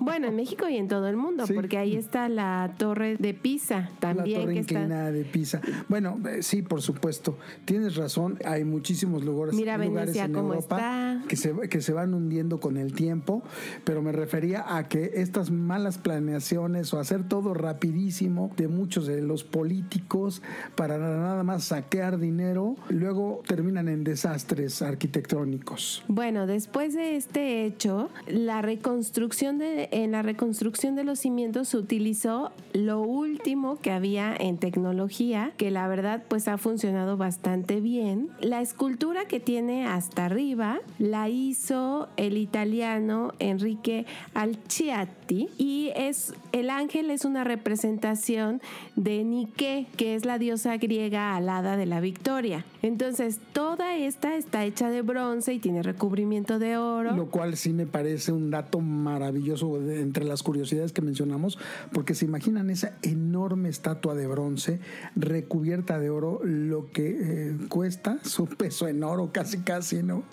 [0.00, 1.52] Bueno, en México y en todo el mundo, Sí.
[1.52, 4.38] porque ahí está la torre de Pisa también.
[4.38, 5.60] la torre que está, inclinada de Pisa.
[5.88, 7.36] Bueno, eh, sí, por supuesto.
[7.64, 8.38] Tienes razón.
[8.44, 11.24] Hay muchísimos lugares, Mira lugares Venecia en cómo Europa está.
[11.28, 13.42] Que, se, que se van hundiendo con el tiempo,
[13.84, 19.20] pero me refería a que estas malas planeaciones o hacer todo rapidísimo de muchos de
[19.22, 20.42] los políticos
[20.74, 26.04] para nada más saquear dinero, luego terminan en desastres arquitectónicos.
[26.08, 31.76] Bueno, después de este hecho, la reconstrucción de, en la reconstrucción de los cimientos se
[31.76, 38.28] utilizó lo último que había en tecnología, que la verdad pues ha funcionado bastante bien.
[38.40, 46.70] La escultura que tiene hasta arriba la hizo el italiano Enrique Alciati y es el
[46.70, 48.60] ángel es una representación
[48.96, 52.64] de Nike, que es la diosa griega alada de la victoria.
[52.82, 57.12] Entonces, toda esta está hecha de bronce y tiene recubrimiento de oro.
[57.12, 61.58] Lo cual sí me parece un dato maravilloso de- entre las curiosidades que mencionamos,
[61.92, 64.80] porque se imaginan esa enorme estatua de bronce
[65.14, 70.24] recubierta de oro, lo que eh, cuesta su peso en oro, casi casi, ¿no?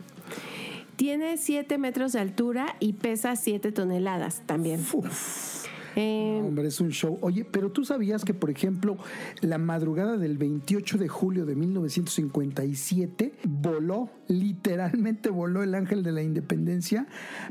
[0.95, 4.80] Tiene 7 metros de altura y pesa 7 toneladas también.
[5.96, 7.18] Eh, Hombre, es un show.
[7.22, 8.98] Oye, pero tú sabías que, por ejemplo,
[9.42, 16.22] la madrugada del 28 de julio de 1957 voló, literalmente voló el ángel de la
[16.22, 17.08] independencia,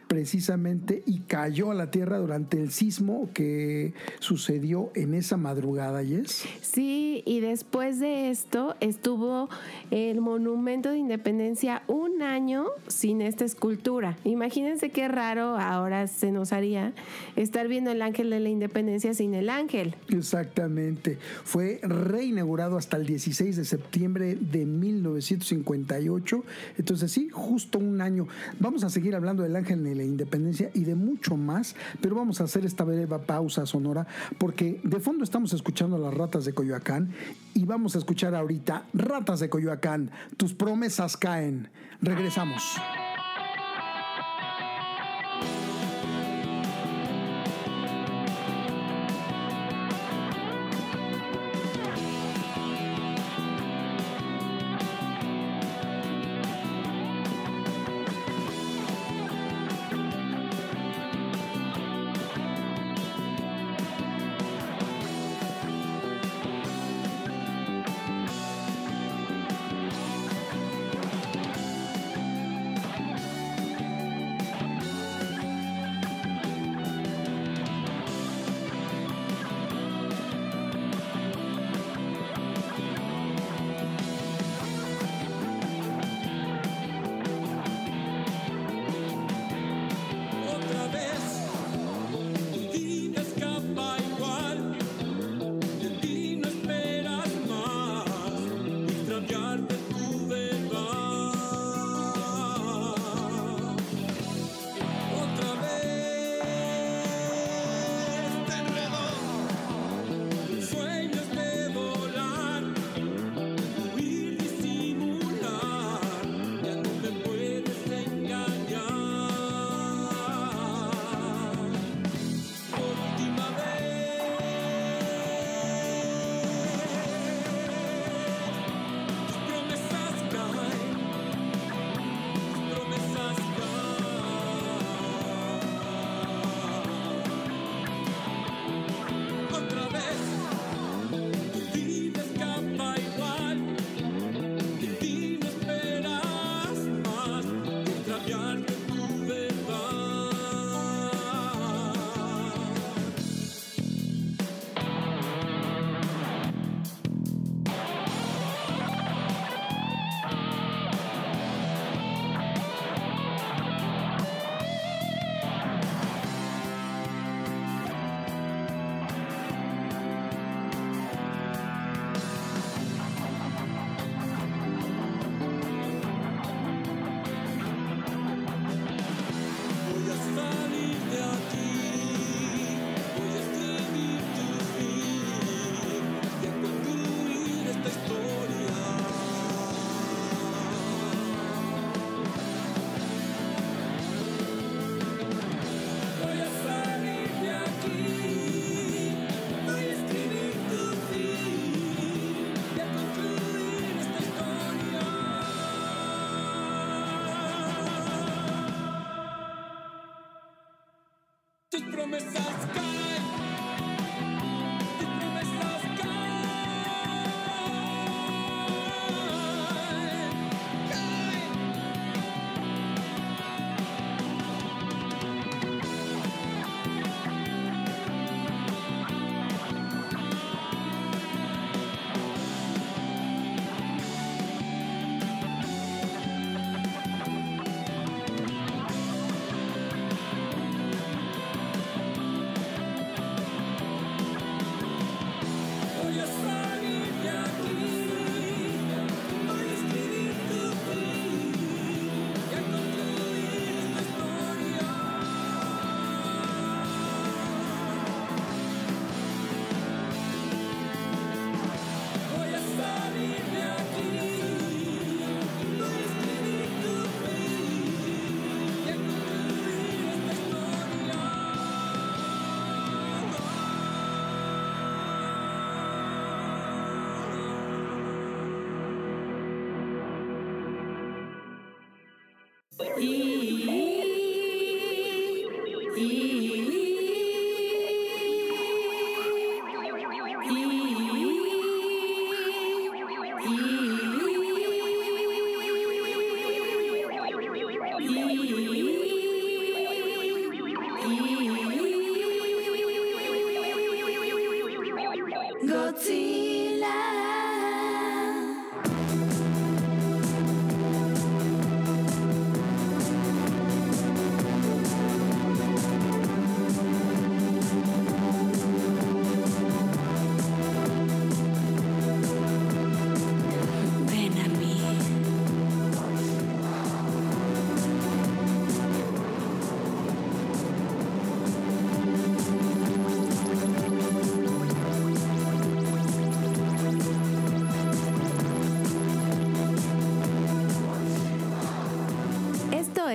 [0.08, 6.44] precisamente, y cayó a la tierra durante el sismo que sucedió en esa madrugada, ¿yes?
[6.60, 9.48] Sí, y después de esto estuvo
[9.90, 14.16] el Monumento de Independencia un año sin esta escultura.
[14.24, 16.92] Imagínense qué raro ahora se nos haría
[17.36, 19.94] estar viendo el ángel de la independencia sin el ángel.
[20.08, 21.18] Exactamente.
[21.44, 26.44] Fue reinaugurado hasta el 16 de septiembre de 1958.
[26.78, 28.26] Entonces sí, justo un año.
[28.60, 32.40] Vamos a seguir hablando del Ángel de la Independencia y de mucho más, pero vamos
[32.40, 34.06] a hacer esta breve pausa sonora
[34.38, 37.12] porque de fondo estamos escuchando a las ratas de Coyoacán
[37.54, 41.68] y vamos a escuchar ahorita Ratas de Coyoacán, tus promesas caen.
[42.00, 42.62] Regresamos.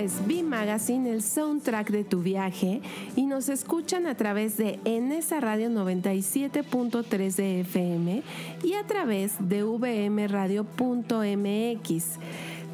[0.02, 2.80] Es Magazine, el soundtrack de tu viaje,
[3.14, 8.24] y nos escuchan a través de Enesa Radio 97.3 de FM
[8.64, 10.66] y a través de vmradio.mx.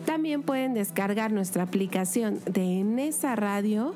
[0.06, 3.92] También pueden descargar nuestra aplicación de Enesa Radio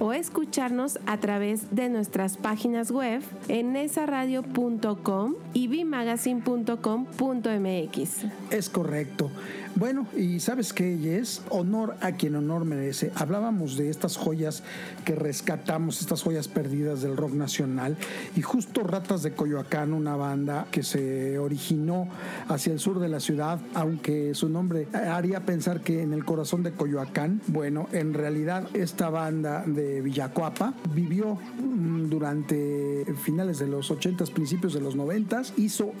[0.00, 8.24] o escucharnos a través de nuestras páginas web enesaradio.com y bimagazine.com.mx.
[8.50, 9.30] Es correcto.
[9.74, 13.10] Bueno, y sabes qué es honor a quien honor merece.
[13.14, 14.62] Hablábamos de estas joyas
[15.06, 17.96] que rescatamos, estas joyas perdidas del rock nacional,
[18.36, 22.08] y justo Ratas de Coyoacán, una banda que se originó
[22.48, 26.62] hacia el sur de la ciudad, aunque su nombre haría pensar que en el corazón
[26.62, 33.90] de Coyoacán, bueno, en realidad esta banda de Villacuapa vivió mm, durante finales de los
[33.90, 35.92] 80s, principios de los 90s, hizo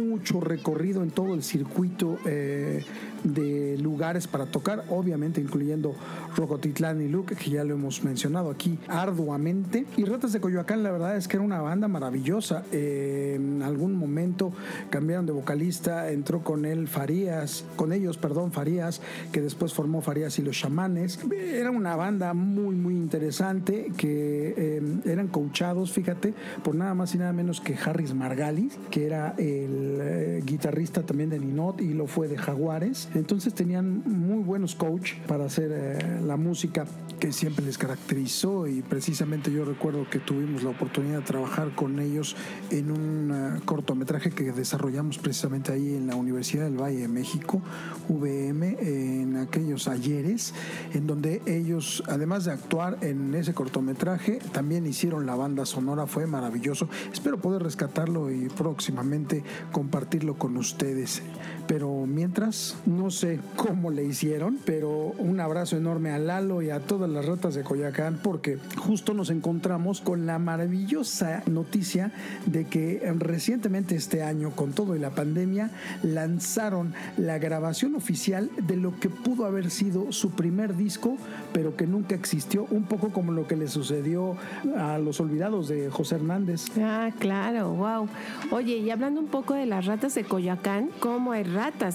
[0.00, 2.84] mucho recorrido en todo el circuito eh,
[3.24, 5.94] de lugares para tocar, obviamente incluyendo
[6.36, 9.86] Rocotitlán y Luque, que ya lo hemos mencionado aquí arduamente.
[9.96, 12.64] Y Ratas de Coyoacán, la verdad es que era una banda maravillosa.
[12.72, 14.52] Eh, en algún momento
[14.90, 19.00] cambiaron de vocalista, entró con él Farías, con ellos, perdón, Farías,
[19.32, 21.18] que después formó Farías y los Chamanes.
[21.32, 27.18] Era una banda muy, muy interesante que eh, eran coachados, fíjate, por nada más y
[27.18, 32.06] nada menos que Harris Margalis, que era el eh, guitarrista también de Ninot y lo
[32.06, 33.08] fue de Jaguares.
[33.14, 36.86] Entonces tenían muy buenos coach para hacer eh, la música
[37.18, 41.98] que siempre les caracterizó y precisamente yo recuerdo que tuvimos la oportunidad de trabajar con
[41.98, 42.34] ellos
[42.70, 47.60] en un eh, cortometraje que desarrollamos precisamente ahí en la Universidad del Valle de México,
[48.08, 50.54] VM, en aquellos ayeres,
[50.94, 56.26] en donde ellos, además de actuar en ese cortometraje, también hicieron la banda sonora, fue
[56.26, 56.88] maravilloso.
[57.12, 61.22] Espero poder rescatarlo y próximamente compartirlo con ustedes.
[61.70, 66.80] Pero mientras, no sé cómo le hicieron, pero un abrazo enorme a Lalo y a
[66.80, 72.10] todas las ratas de Coyacán porque justo nos encontramos con la maravillosa noticia
[72.46, 75.70] de que recientemente este año, con todo y la pandemia,
[76.02, 81.18] lanzaron la grabación oficial de lo que pudo haber sido su primer disco,
[81.52, 84.36] pero que nunca existió, un poco como lo que le sucedió
[84.76, 86.64] a los olvidados de José Hernández.
[86.80, 88.08] Ah, claro, wow.
[88.50, 91.44] Oye, y hablando un poco de las ratas de Coyoacán, ¿cómo hay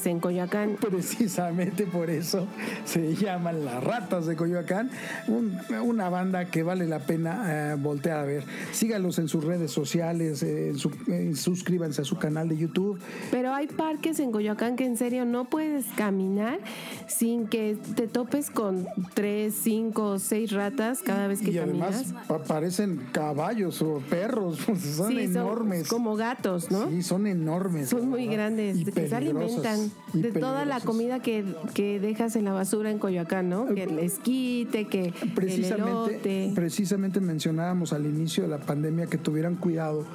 [0.06, 0.78] en Coyoacán?
[0.80, 2.46] Precisamente por eso
[2.86, 4.92] se llaman las ratas de Coyoacán,
[5.28, 8.44] un- una banda que vale la pena eh, voltear a ver.
[8.72, 13.00] Sígalos en sus redes sociales, eh, en su- eh, suscríbanse a su canal de YouTube.
[13.32, 16.60] Pero hay parques en Coyoacán que en serio no puedes caminar
[17.08, 18.86] sin que te topes con
[19.16, 22.26] tres, cinco o seis ratas cada vez que Y además caminas.
[22.28, 24.60] pa- parecen caballos o perros,
[24.96, 25.88] son Sí, enormes.
[25.88, 26.90] como gatos, ¿no?
[26.90, 27.90] Sí, son enormes.
[27.90, 28.86] Son muy grandes, Y
[29.46, 33.68] alimentan de toda la comida que, que dejas en la basura en Coyoacán, ¿no?
[33.74, 36.52] Que el esquite, que el Precisamente, elote.
[36.56, 40.06] precisamente mencionábamos al inicio de la pandemia que tuvieran cuidado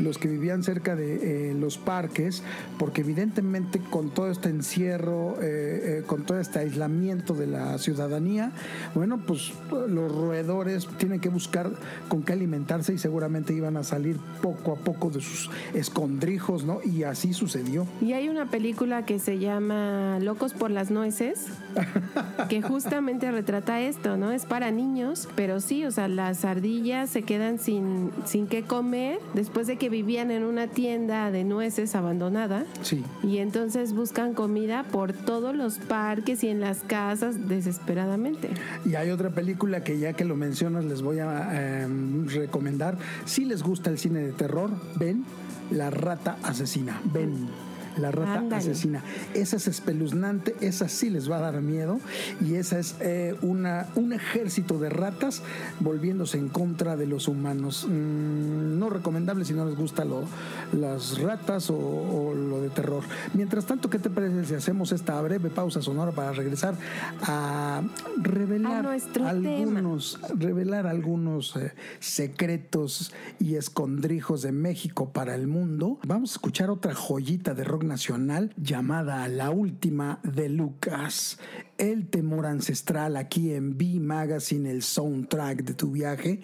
[0.00, 2.42] los que vivían cerca de eh, los parques,
[2.78, 8.52] porque evidentemente con todo este encierro, eh, eh, con todo este aislamiento de la ciudadanía,
[8.94, 9.52] bueno, pues
[9.88, 11.70] los roedores tienen que buscar
[12.08, 16.80] con qué alimentarse y seguramente iban a salir poco a poco de sus escondrijos, ¿no?
[16.84, 17.86] Y así sucedió.
[18.00, 21.46] Y hay una película que se llama Locos por las nueces,
[22.48, 24.30] que justamente retrata esto, ¿no?
[24.30, 29.18] Es para niños, pero sí, o sea, las ardillas se quedan sin, sin qué comer
[29.34, 32.64] después de que vivían en una tienda de nueces abandonada.
[32.82, 33.04] Sí.
[33.22, 38.48] Y entonces buscan comida por todos los parques y en las casas desesperadamente.
[38.84, 41.88] Y hay otra película que ya que lo mencionas les voy a eh,
[42.26, 42.96] recomendar.
[43.24, 45.24] Si les gusta el cine de terror, ven
[45.70, 47.00] La Rata Asesina.
[47.12, 47.69] Ven.
[47.96, 48.56] La rata Ándale.
[48.56, 49.02] asesina.
[49.34, 52.00] Esa es espeluznante, esa sí les va a dar miedo.
[52.40, 55.42] Y esa es eh, una, un ejército de ratas
[55.80, 57.86] volviéndose en contra de los humanos.
[57.88, 60.24] Mm, no recomendable si no les gusta lo,
[60.72, 63.02] las ratas o, o lo de terror.
[63.34, 66.74] Mientras tanto, ¿qué te parece si hacemos esta breve pausa sonora para regresar
[67.22, 67.82] a
[68.20, 75.98] revelar A algunos, revelar algunos eh, secretos y escondrijos de México para el mundo?
[76.06, 81.38] Vamos a escuchar otra joyita de rock nacional llamada La Última de Lucas.
[81.78, 86.40] El temor ancestral aquí en B Magazine, el soundtrack de tu viaje.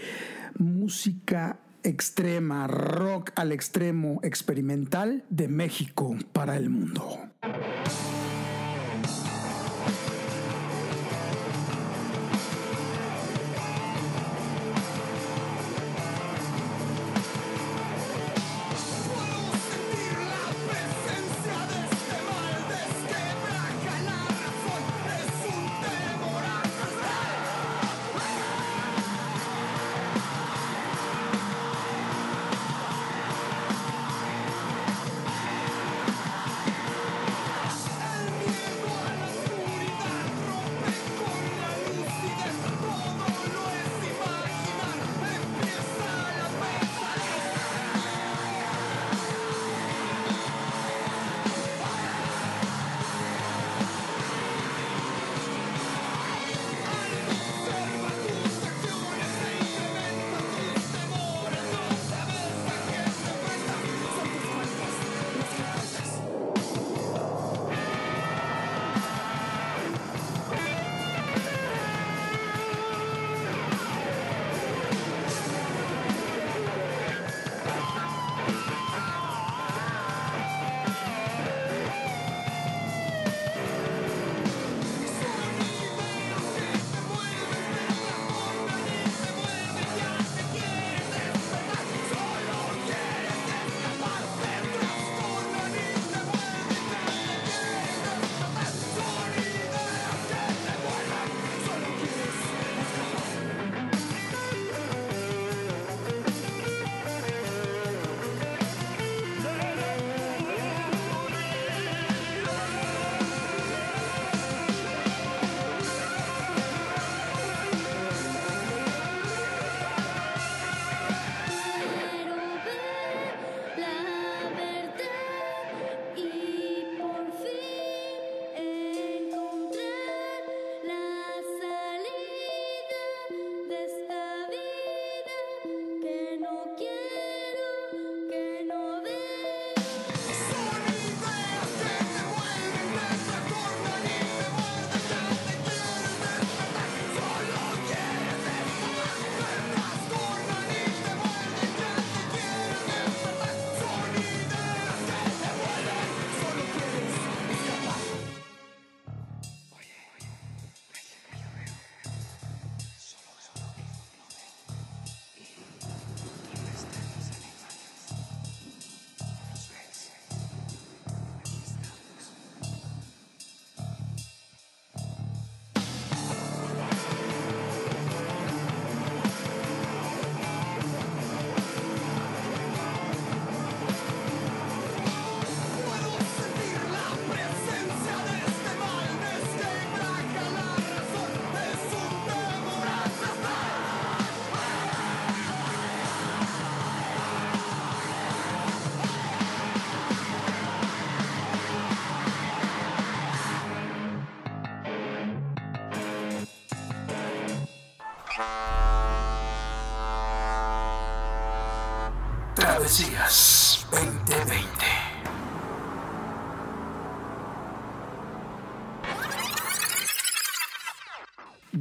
[0.58, 7.30] Música extrema, rock al extremo experimental de México para el mundo.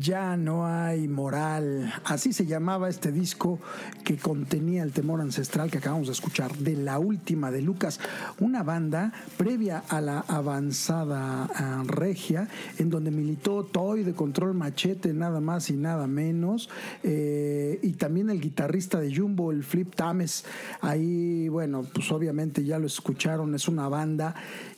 [0.06, 1.92] Ya no hay moral.
[2.04, 3.58] Así se llamaba este disco
[4.04, 8.00] que contenía el temor ancestral que acabamos de escuchar de la última de Lucas,
[8.40, 12.48] una banda previa a la avanzada ah, regia,
[12.78, 16.70] en donde militó Toy de Control Machete, nada más y nada menos,
[17.02, 20.46] eh, y también el guitarrista de Jumbo, el Flip Tames.
[20.82, 24.36] Ahí, bueno, pues obviamente ya lo escucharon, es una banda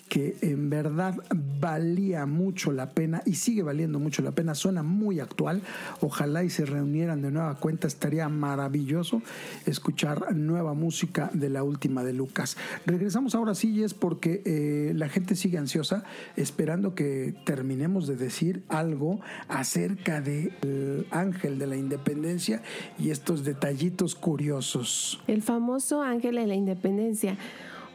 [0.09, 1.15] que en verdad
[1.59, 5.61] valía mucho la pena y sigue valiendo mucho la pena, suena muy actual,
[6.01, 9.21] ojalá y se reunieran de nueva cuenta, estaría maravilloso
[9.65, 12.57] escuchar nueva música de la última de Lucas.
[12.85, 16.03] Regresamos ahora sí, es porque eh, la gente sigue ansiosa,
[16.35, 22.61] esperando que terminemos de decir algo acerca del ángel de la independencia
[22.97, 25.21] y estos detallitos curiosos.
[25.27, 27.37] El famoso ángel de la independencia.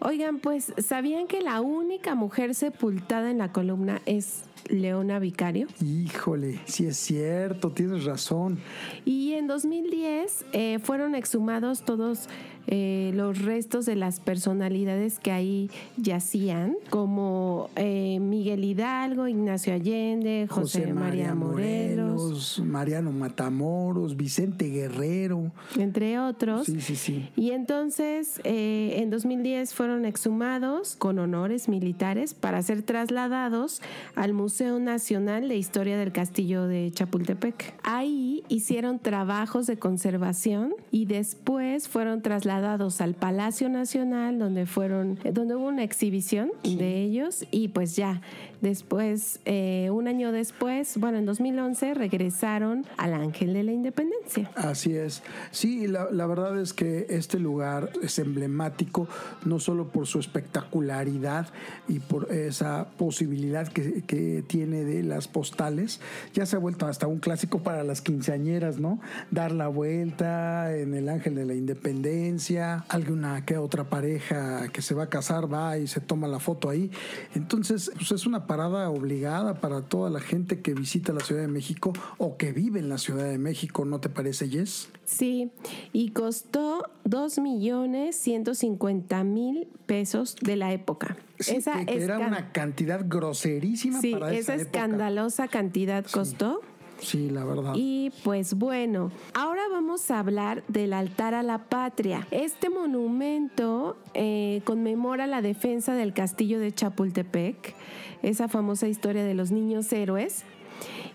[0.05, 5.68] Oigan, pues, ¿sabían que la única mujer sepultada en la columna es Leona Vicario?
[5.80, 8.59] Híjole, sí es cierto, tienes razón.
[9.05, 12.28] Y en 2010 eh, fueron exhumados todos
[12.68, 20.46] eh, los restos de las personalidades que ahí yacían, como eh, Miguel Hidalgo, Ignacio Allende,
[20.48, 25.50] José, María Morelos, Mariano Matamoros, Vicente Guerrero.
[25.76, 26.66] entre otros.
[26.66, 27.28] Sí, sí, sí.
[27.36, 33.82] Y entonces, eh, en 2010 fueron exhumados con honores militares para ser trasladados
[34.14, 37.74] al Museo Nacional de Historia del Castillo de Chapultepec.
[37.82, 42.51] Ahí hicieron trabajos de conservación y después fueron trasladados
[43.00, 48.20] al Palacio Nacional, donde fueron, donde hubo una exhibición de ellos y pues ya
[48.62, 54.50] después, eh, un año después, bueno, en 2011 regresaron al Ángel de la Independencia.
[54.54, 55.22] Así es.
[55.50, 59.08] Sí, la, la verdad es que este lugar es emblemático
[59.44, 61.48] no solo por su espectacularidad
[61.88, 66.00] y por esa posibilidad que, que tiene de las postales,
[66.32, 69.00] ya se ha vuelto hasta un clásico para las quinceañeras, ¿no?
[69.30, 74.94] Dar la vuelta en el Ángel de la Independencia, alguna que otra pareja que se
[74.94, 76.90] va a casar va y se toma la foto ahí.
[77.34, 81.48] Entonces, pues es una parada obligada para toda la gente que visita la Ciudad de
[81.48, 84.90] México o que vive en la Ciudad de México, ¿no te parece, Jess?
[85.07, 85.50] Sí,
[85.94, 91.16] y costó 2 millones 150 mil pesos de la época.
[91.40, 94.80] Sí, que era una cantidad groserísima sí, para esa esa época.
[94.80, 96.61] escandalosa cantidad costó.
[97.03, 97.72] Sí, la verdad.
[97.74, 102.26] Y pues bueno, ahora vamos a hablar del altar a la patria.
[102.30, 107.74] Este monumento eh, conmemora la defensa del castillo de Chapultepec,
[108.23, 110.45] esa famosa historia de los niños héroes.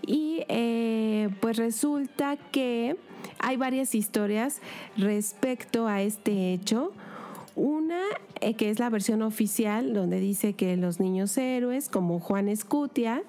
[0.05, 2.95] Y eh, pues resulta que
[3.39, 4.61] hay varias historias
[4.95, 6.93] respecto a este hecho.
[7.55, 8.01] Una
[8.39, 13.23] eh, que es la versión oficial, donde dice que los niños héroes, como Juan Escutia,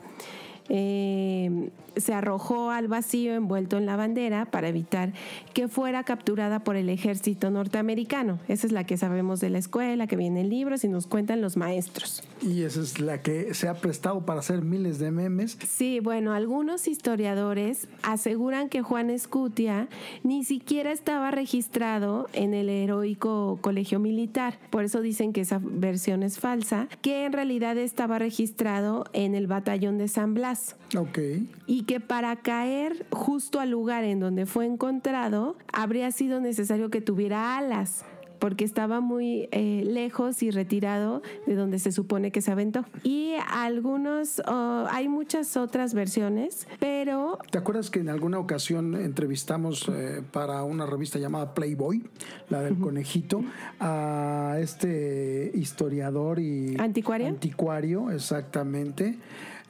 [0.69, 5.13] eh, se arrojó al vacío envuelto en la bandera para evitar
[5.55, 8.39] que fuera capturada por el ejército norteamericano.
[8.49, 11.41] Esa es la que sabemos de la escuela, que viene en libros y nos cuentan
[11.41, 12.23] los maestros.
[12.43, 15.59] Y esa es la que se ha prestado para hacer miles de memes.
[15.69, 19.89] Sí, bueno, algunos historiadores aseguran que Juan Escutia
[20.23, 24.59] ni siquiera estaba registrado en el heroico colegio militar.
[24.71, 29.47] Por eso dicen que esa versión es falsa, que en realidad estaba registrado en el
[29.47, 31.19] batallón de San Blas Ok.
[31.67, 37.01] y que para caer justo al lugar en donde fue encontrado habría sido necesario que
[37.01, 38.05] tuviera alas
[38.39, 42.85] porque estaba muy eh, lejos y retirado de donde se supone que se aventó.
[43.03, 49.89] Y algunos, oh, hay muchas otras versiones, pero ¿Te acuerdas que en alguna ocasión entrevistamos
[49.89, 52.03] eh, para una revista llamada Playboy,
[52.49, 53.43] la del conejito,
[53.81, 57.29] a este historiador y ¿Anticuario?
[57.29, 59.19] anticuario, exactamente,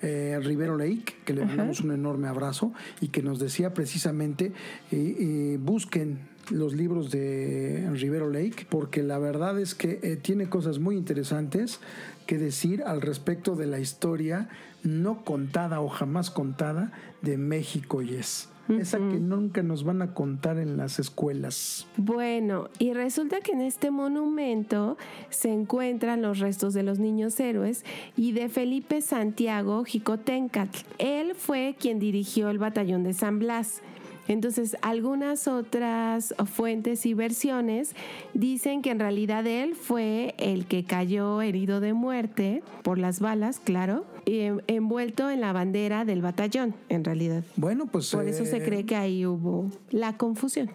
[0.03, 4.53] eh, Rivero Lake, que le mandamos un enorme abrazo y que nos decía precisamente
[4.93, 10.79] eh, busquen los libros de Rivero Lake, porque la verdad es que eh, tiene cosas
[10.79, 11.81] muy interesantes
[12.27, 14.49] que decir al respecto de la historia
[14.83, 16.93] no contada o jamás contada
[17.23, 18.49] de México y es.
[18.69, 21.87] Esa que nunca nos van a contar en las escuelas.
[21.97, 24.99] Bueno, y resulta que en este monumento
[25.31, 27.83] se encuentran los restos de los niños héroes
[28.15, 30.81] y de Felipe Santiago Jicotencatl.
[30.99, 33.81] Él fue quien dirigió el batallón de San Blas.
[34.29, 37.95] Entonces, algunas otras fuentes y versiones
[38.35, 43.59] dicen que en realidad él fue el que cayó herido de muerte por las balas,
[43.59, 47.43] claro, eh, envuelto en la bandera del batallón, en realidad.
[47.57, 50.71] Bueno, pues Por eso se eh, cree que ahí hubo la confusión.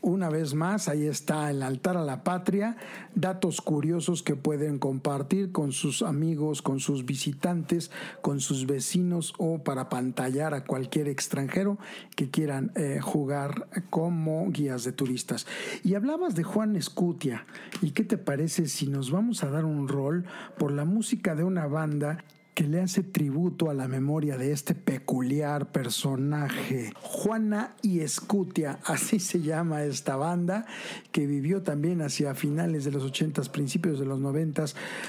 [0.00, 2.76] Una vez más, ahí está el altar a la patria,
[3.16, 7.90] datos curiosos que pueden compartir con sus amigos, con sus visitantes,
[8.22, 11.78] con sus vecinos o para pantallar a cualquier extranjero
[12.14, 15.46] que quieran eh, jugar como guías de turistas.
[15.82, 17.44] Y hablabas de Juan Escutia,
[17.82, 20.24] ¿y qué te parece si nos vamos a dar un rol
[20.58, 22.24] por la música de una banda
[22.58, 26.92] que le hace tributo a la memoria de este peculiar personaje.
[27.00, 30.66] Juana y Escutia, así se llama esta banda,
[31.12, 34.64] que vivió también hacia finales de los 80, principios de los 90,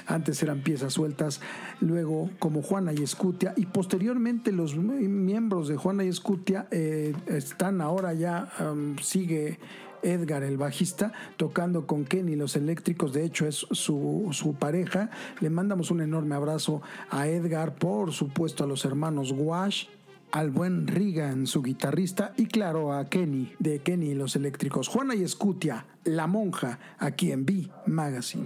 [0.05, 1.41] antes eran piezas sueltas,
[1.81, 7.81] luego como Juana y Escutia, y posteriormente los miembros de Juana y Escutia eh, están
[7.81, 8.47] ahora ya,
[9.01, 9.57] sigue
[10.03, 15.09] Edgar, el bajista, tocando con Kenny los eléctricos, de hecho es su, su, pareja.
[15.39, 19.85] Le mandamos un enorme abrazo a Edgar, por supuesto a los hermanos Wash,
[20.31, 24.87] al buen Regan, su guitarrista, y claro a Kenny, de Kenny y los eléctricos.
[24.87, 28.45] Juana y Escutia, La Monja, aquí en B Magazine.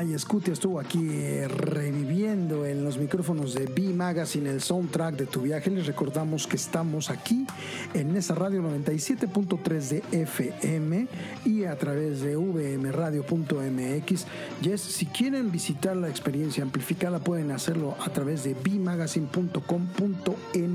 [0.00, 5.42] Escutia estuvo aquí eh, reviviendo en los micrófonos de B Magazine el soundtrack de tu
[5.42, 5.70] viaje.
[5.70, 7.44] Les recordamos que estamos aquí
[7.94, 11.08] en esa radio 97.3 de FM
[11.44, 14.26] y a través de vmradio.mx.
[14.62, 20.67] Yes, si quieren visitar la experiencia amplificada pueden hacerlo a través de bmagazine.com.mx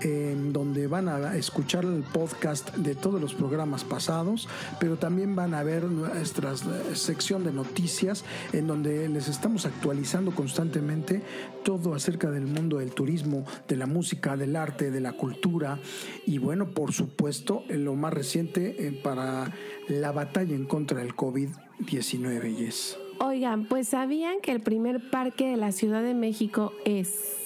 [0.00, 4.48] en donde van a escuchar el podcast de todos los programas pasados,
[4.78, 8.24] pero también van a ver nuestra eh, sección de noticias
[8.54, 11.20] en donde les estamos actualizando constantemente
[11.64, 15.78] todo acerca del mundo del turismo, de la música, del arte, de la cultura
[16.26, 19.52] y bueno, por supuesto, lo más reciente eh, para
[19.88, 22.96] la batalla en contra del COVID-19, Yes.
[23.18, 27.39] Oigan, pues sabían que el primer parque de la Ciudad de México es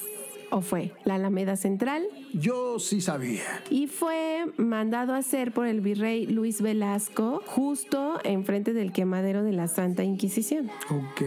[0.54, 3.42] o fue la Alameda Central Yo sí sabía.
[3.70, 9.50] y fue mandado a hacer por el virrey Luis Velasco justo enfrente del quemadero de
[9.50, 10.70] la Santa Inquisición.
[10.90, 11.22] Ok,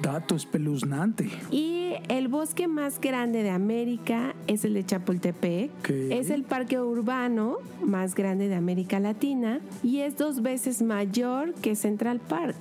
[0.00, 1.28] dato espeluznante.
[1.50, 5.90] Y el bosque más grande de América es el de Chapultepec.
[5.90, 11.74] Es el parque urbano más grande de América Latina y es dos veces mayor que
[11.74, 12.56] Central Park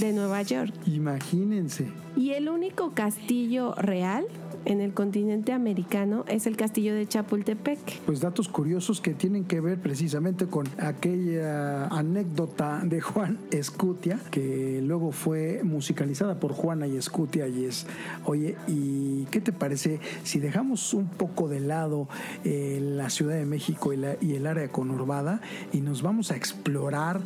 [0.00, 0.74] de Nueva York.
[0.86, 1.88] Imagínense.
[2.14, 4.26] Y el único castillo real
[4.64, 8.00] en el continente americano es el castillo de Chapultepec.
[8.06, 14.80] Pues datos curiosos que tienen que ver precisamente con aquella anécdota de Juan Escutia, que
[14.82, 17.86] luego fue musicalizada por Juana y Escutia y es,
[18.24, 22.08] oye, ¿y qué te parece si dejamos un poco de lado
[22.44, 25.40] eh, la Ciudad de México y, el área conurbada
[25.72, 27.20] y nos vamos a explorar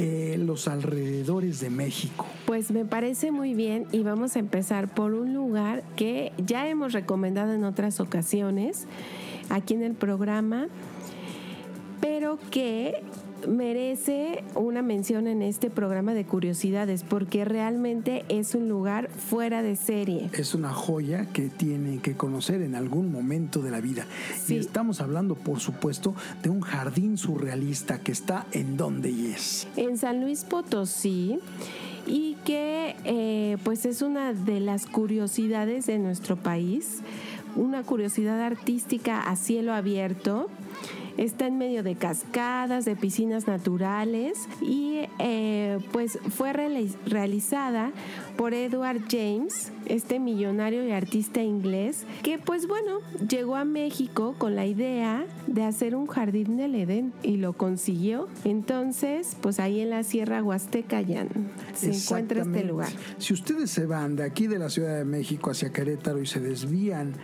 [0.00, 2.24] eh, los alrededores de México?
[2.46, 6.92] Pues me parece muy bien y vamos a empezar por un lugar que ya hemos
[6.92, 8.86] recomendado en otras ocasiones
[9.48, 10.68] aquí en el programa,
[12.00, 13.02] pero que
[13.46, 19.76] merece una mención en este programa de curiosidades porque realmente es un lugar fuera de
[19.76, 20.30] serie.
[20.32, 24.06] Es una joya que tiene que conocer en algún momento de la vida.
[24.36, 24.54] Sí.
[24.54, 29.66] Y estamos hablando, por supuesto, de un jardín surrealista que está en donde y es.
[29.76, 31.38] en San Luis Potosí
[32.06, 36.98] y que eh, pues es una de las curiosidades de nuestro país,
[37.56, 40.48] una curiosidad artística a cielo abierto.
[41.18, 47.90] Está en medio de cascadas, de piscinas naturales y eh, pues fue reali- realizada
[48.36, 54.54] por Edward James, este millonario y artista inglés, que pues bueno, llegó a México con
[54.54, 58.28] la idea de hacer un jardín del Edén y lo consiguió.
[58.44, 61.26] Entonces, pues ahí en la Sierra Huasteca ya
[61.74, 62.90] se encuentra este lugar.
[63.18, 66.38] Si ustedes se van de aquí de la Ciudad de México hacia Querétaro y se
[66.38, 67.14] desvían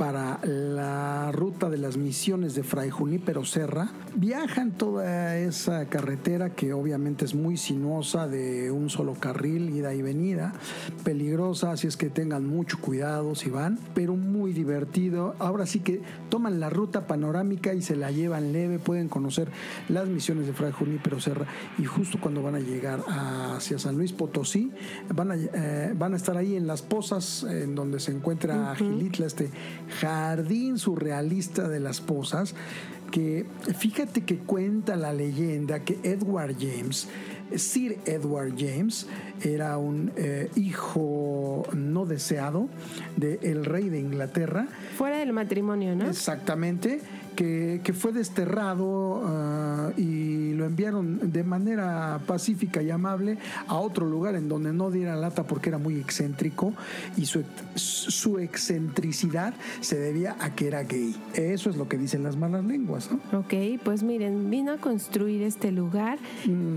[0.00, 6.72] para la ruta de las misiones de Fray Junípero Serra, viajan toda esa carretera que
[6.72, 10.54] obviamente es muy sinuosa de un solo carril, ida y venida,
[11.04, 15.34] peligrosa, así es que tengan mucho cuidado si van, pero muy divertido.
[15.38, 16.00] Ahora sí que
[16.30, 19.48] toman la ruta panorámica y se la llevan leve, pueden conocer
[19.90, 21.44] las misiones de Fray Junípero Serra
[21.76, 24.72] y justo cuando van a llegar hacia San Luis Potosí,
[25.14, 29.26] van a, eh, van a estar ahí en las pozas, en donde se encuentra Gilitla,
[29.26, 29.50] este
[30.00, 32.54] jardín surrealista de las pozas,
[33.10, 33.46] que
[33.78, 37.08] fíjate que cuenta la leyenda que Edward James,
[37.56, 39.06] Sir Edward James,
[39.42, 42.68] era un eh, hijo no deseado
[43.16, 46.08] del rey de Inglaterra, Fuera del matrimonio, ¿no?
[46.08, 47.00] Exactamente,
[47.40, 54.04] que, que fue desterrado ah, y lo enviaron de manera pacífica y amable a otro
[54.04, 56.74] lugar en donde no diera lata porque era muy excéntrico
[57.16, 57.42] y su,
[57.76, 61.16] su excentricidad se debía a que era gay.
[61.32, 63.38] Eso es lo que dicen las malas lenguas, ¿no?
[63.38, 66.18] Ok, pues miren, vino a construir este lugar,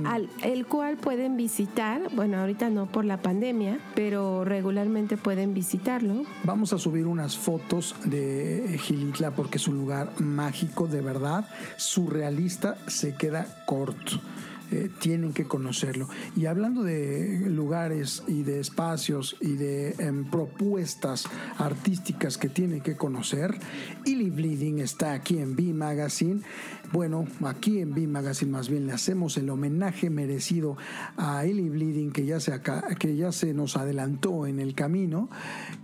[0.06, 6.24] al, el cual pueden visitar, bueno, ahorita no por la pandemia, pero regularmente pueden visitarlo.
[6.46, 10.53] Vamos a subir unas fotos de Gilitla porque es un lugar mágico,
[10.88, 11.46] de verdad,
[11.78, 14.22] surrealista, se queda corto.
[14.74, 16.10] Eh, tienen que conocerlo.
[16.36, 21.26] Y hablando de lugares y de espacios y de em, propuestas
[21.60, 23.56] artísticas que tienen que conocer,
[24.04, 26.42] Illy Bleeding está aquí en B Magazine.
[26.92, 30.76] Bueno, aquí en B Magazine más bien le hacemos el homenaje merecido
[31.18, 32.60] a Illy Bleeding que ya se
[32.98, 35.30] que ya se nos adelantó en el camino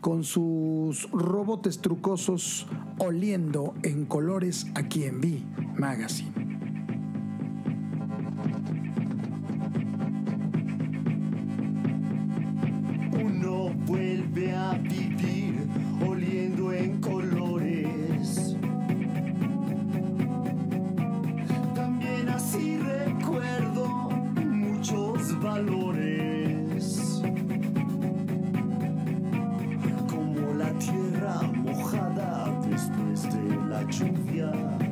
[0.02, 2.66] con sus robotes trucosos
[2.98, 5.44] oliendo en colores aquí en B
[5.78, 6.69] Magazine.
[30.08, 34.89] Como la tierra mojada después de la lluvia.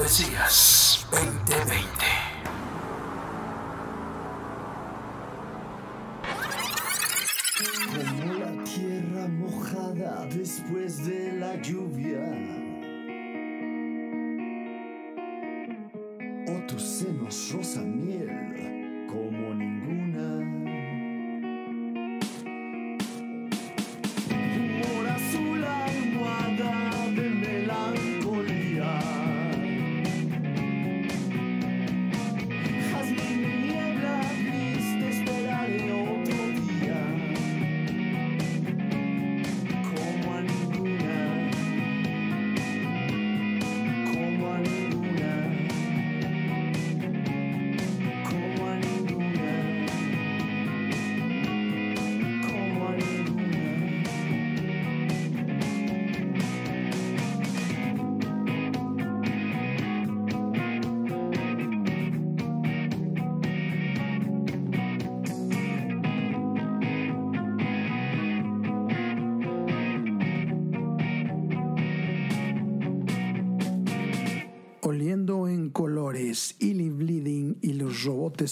[0.00, 0.79] Travesías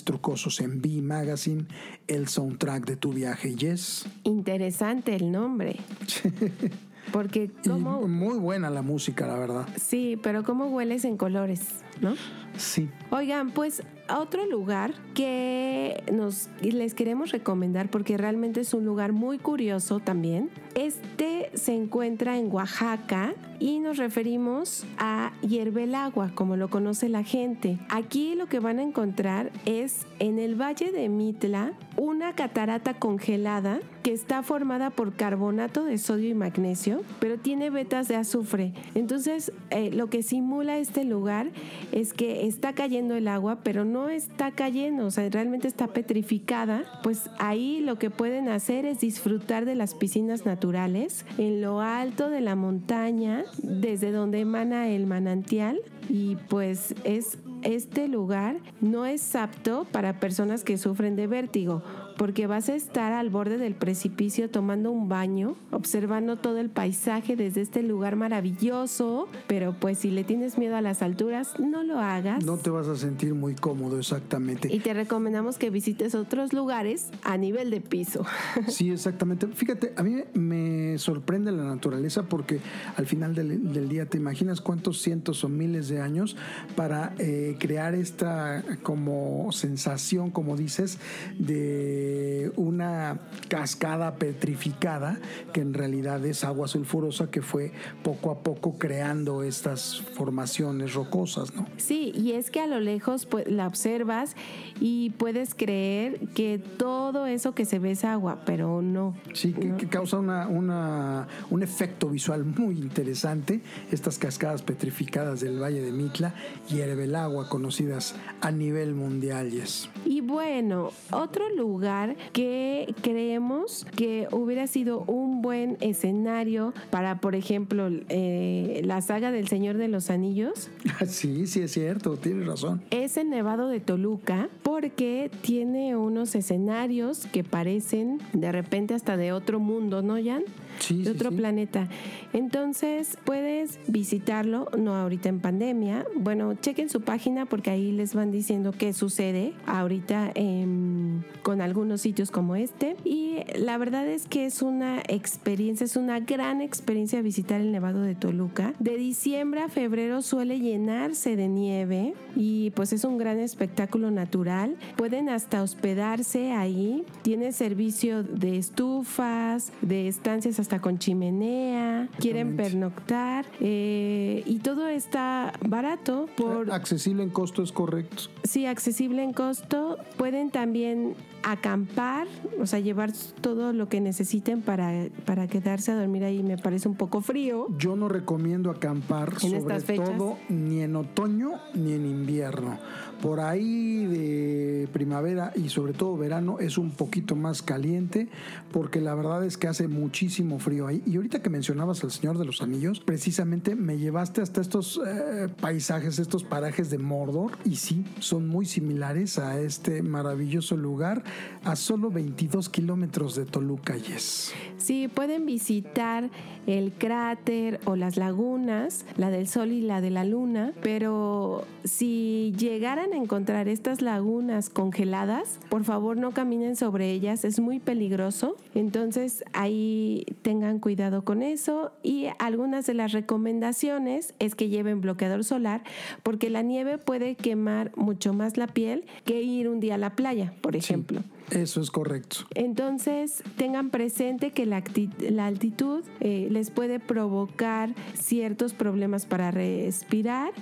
[0.05, 1.66] trucosos en B Magazine,
[2.06, 4.06] el soundtrack de tu viaje, Yes.
[4.24, 5.77] Interesante el nombre.
[7.12, 8.06] Porque Y cómo...
[8.06, 9.66] muy buena la música, la verdad.
[9.77, 11.60] Sí, pero cómo hueles en colores,
[12.02, 12.15] ¿no?
[12.56, 12.90] Sí.
[13.10, 13.82] Oigan, pues
[14.17, 20.51] otro lugar que nos les queremos recomendar porque realmente es un lugar muy curioso también.
[20.75, 27.79] Este se encuentra en Oaxaca y nos referimos a Hierbelagua, como lo conoce la gente.
[27.89, 33.81] Aquí lo que van a encontrar es en el Valle de Mitla una catarata congelada
[34.05, 38.73] que está formada por carbonato de sodio y magnesio, pero tiene vetas de azufre.
[38.95, 41.51] Entonces, eh, lo que simula este lugar
[41.91, 46.85] es que está cayendo el agua, pero no está cayendo, o sea, realmente está petrificada.
[47.03, 52.31] Pues ahí lo que pueden hacer es disfrutar de las piscinas naturales en lo alto
[52.31, 55.81] de la montaña, desde donde emana el manantial.
[56.09, 61.83] Y pues es este lugar no es apto para personas que sufren de vértigo,
[62.19, 67.36] porque vas a estar al borde del precipicio tomando un baño, observando todo el paisaje
[67.36, 71.99] desde este lugar maravilloso, pero pues si le tienes miedo a las alturas, no lo
[72.01, 72.45] hagas.
[72.45, 74.69] No te vas a sentir muy cómodo, exactamente.
[74.70, 78.27] Y te recomendamos que visites otros lugares a nivel de piso.
[78.69, 79.47] Sí, exactamente.
[79.47, 82.61] Fíjate, a mí me sorprende la naturaleza porque
[82.97, 86.36] al final del, del día te imaginas cuántos cientos o miles de años
[86.77, 90.99] para eh, crear esta como sensación, como dices,
[91.39, 92.08] de
[92.57, 93.19] una
[93.49, 95.19] cascada petrificada
[95.53, 97.73] que en realidad es agua sulfurosa que fue
[98.03, 101.67] poco a poco creando estas formaciones rocosas, ¿no?
[101.77, 104.35] Sí, y es que a lo lejos pues, la observas
[104.81, 109.15] y puedes creer que todo eso que se ve es agua, pero no.
[109.33, 113.61] Sí, que, que causa una, una- un efecto visual muy interesante.
[113.91, 116.35] Estas cascadas petrificadas del Valle de Mitla
[116.71, 119.51] y Herbelagua, conocidas a nivel mundial.
[119.51, 119.89] Yes.
[120.05, 121.98] Y bueno, otro lugar
[122.33, 129.49] que creemos que hubiera sido un buen escenario para, por ejemplo, eh, la saga del
[129.49, 130.70] Señor de los Anillos
[131.07, 132.83] Sí, sí es cierto, tienes razón.
[132.91, 139.33] es el Nevado de Toluca porque tiene unos escenarios que parecen de repente hasta de
[139.33, 140.43] otro mundo, ¿no, Jan?
[140.79, 141.37] Sí, de sí, otro sí.
[141.37, 141.89] planeta.
[142.33, 146.05] Entonces puedes visitarlo, no ahorita en pandemia.
[146.17, 152.01] Bueno, chequen su página porque ahí les van diciendo qué sucede ahorita en- con algunos
[152.03, 152.97] sitios como este.
[153.05, 158.03] Y la verdad es que es una experiencia, es una gran experiencia visitar el Nevado
[158.03, 158.75] de Toluca.
[158.79, 164.77] De diciembre a febrero suele llenarse de nieve y pues es un gran espectáculo natural.
[164.97, 167.05] Pueden hasta hospedarse ahí.
[167.23, 172.09] Tiene servicio de estufas, de estancias hasta con chimenea.
[172.19, 178.24] Quieren pernoctar eh, y todo está barato por Accesible en costo es correcto.
[178.45, 179.97] Sí, accesible en costo.
[180.16, 182.27] Pueden también acampar,
[182.60, 186.43] o sea, llevar todo lo que necesiten para, para quedarse a dormir ahí.
[186.43, 187.66] Me parece un poco frío.
[187.78, 190.10] Yo no recomiendo acampar, En sobre estas fechas.
[190.10, 192.78] todo ni en otoño ni en invierno.
[193.23, 198.28] Por ahí de primavera y sobre todo verano es un poquito más caliente
[198.70, 201.02] porque la verdad es que hace muchísimo frío ahí.
[201.05, 205.48] Y ahorita que mencionabas al Señor de los Anillos, precisamente me llevaste hasta estos eh,
[205.60, 211.24] paisajes, estos parajes de Mordor y sí, son muy similares a este maravilloso lugar
[211.65, 214.53] a solo 22 kilómetros de Toluca, Yes.
[214.79, 216.31] Sí, pueden visitar
[216.67, 222.55] el cráter o las lagunas, la del Sol y la de la Luna, pero si
[222.57, 228.57] llegaran a encontrar estas lagunas congeladas, por favor no caminen sobre ellas, es muy peligroso.
[228.75, 235.45] Entonces ahí tengan cuidado con eso y algunas de las recomendaciones es que lleven bloqueador
[235.45, 235.83] solar
[236.23, 240.15] porque la nieve puede quemar mucho más la piel que ir un día a la
[240.15, 241.18] playa, por ejemplo.
[241.51, 242.39] Eso es correcto.
[242.55, 250.53] Entonces, tengan presente que la, altitud eh, les puede provocar ciertos problemas para respirar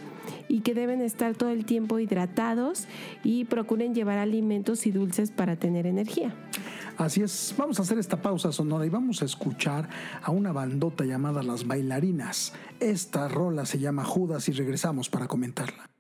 [0.49, 2.87] y que deben estar todo el tiempo hidratados
[3.25, 6.35] y procuren llevar alimentos y dulces para tener energía.
[6.97, 9.89] Así es, vamos a hacer esta pausa sonora y vamos a escuchar
[10.23, 12.55] a una bandota llamada Las Bailarinas.
[12.81, 15.91] Esta rola se llama Judas y regresamos para comentarla.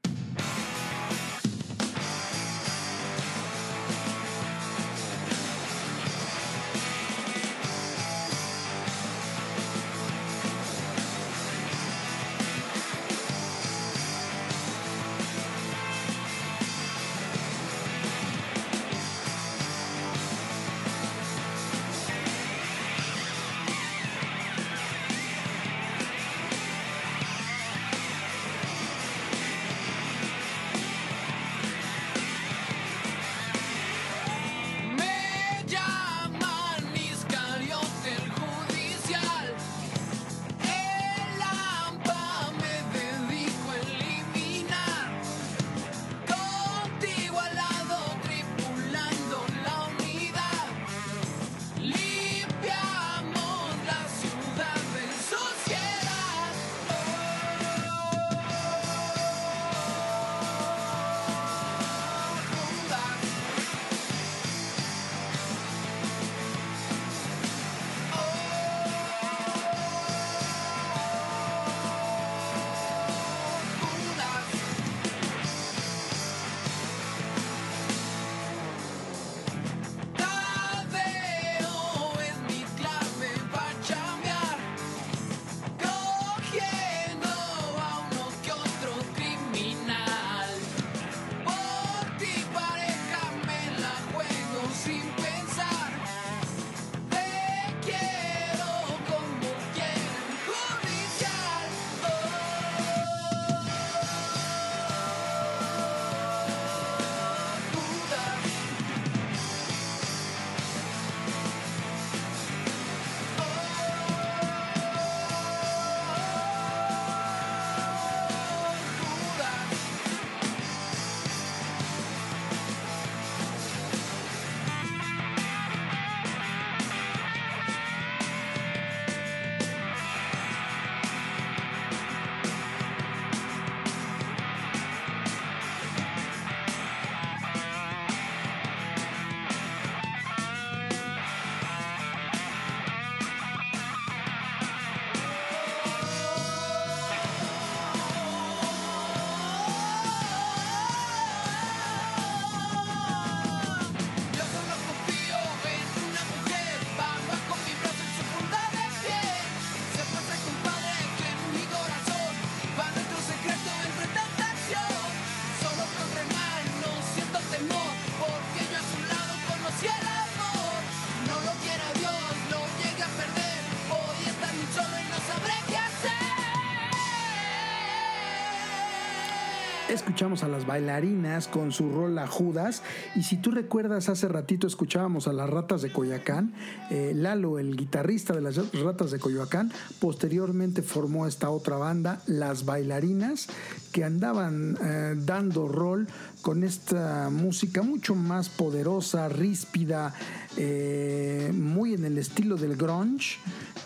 [180.16, 182.82] Escuchamos a las bailarinas con su rola Judas.
[183.16, 186.54] Y si tú recuerdas, hace ratito escuchábamos a las ratas de Coyoacán.
[186.88, 189.70] Eh, Lalo, el guitarrista de las ratas de Coyoacán,
[190.00, 193.48] posteriormente formó esta otra banda, Las Bailarinas,
[193.92, 196.06] que andaban eh, dando rol
[196.40, 200.14] con esta música mucho más poderosa, ríspida,
[200.56, 203.36] eh, muy en el estilo del grunge,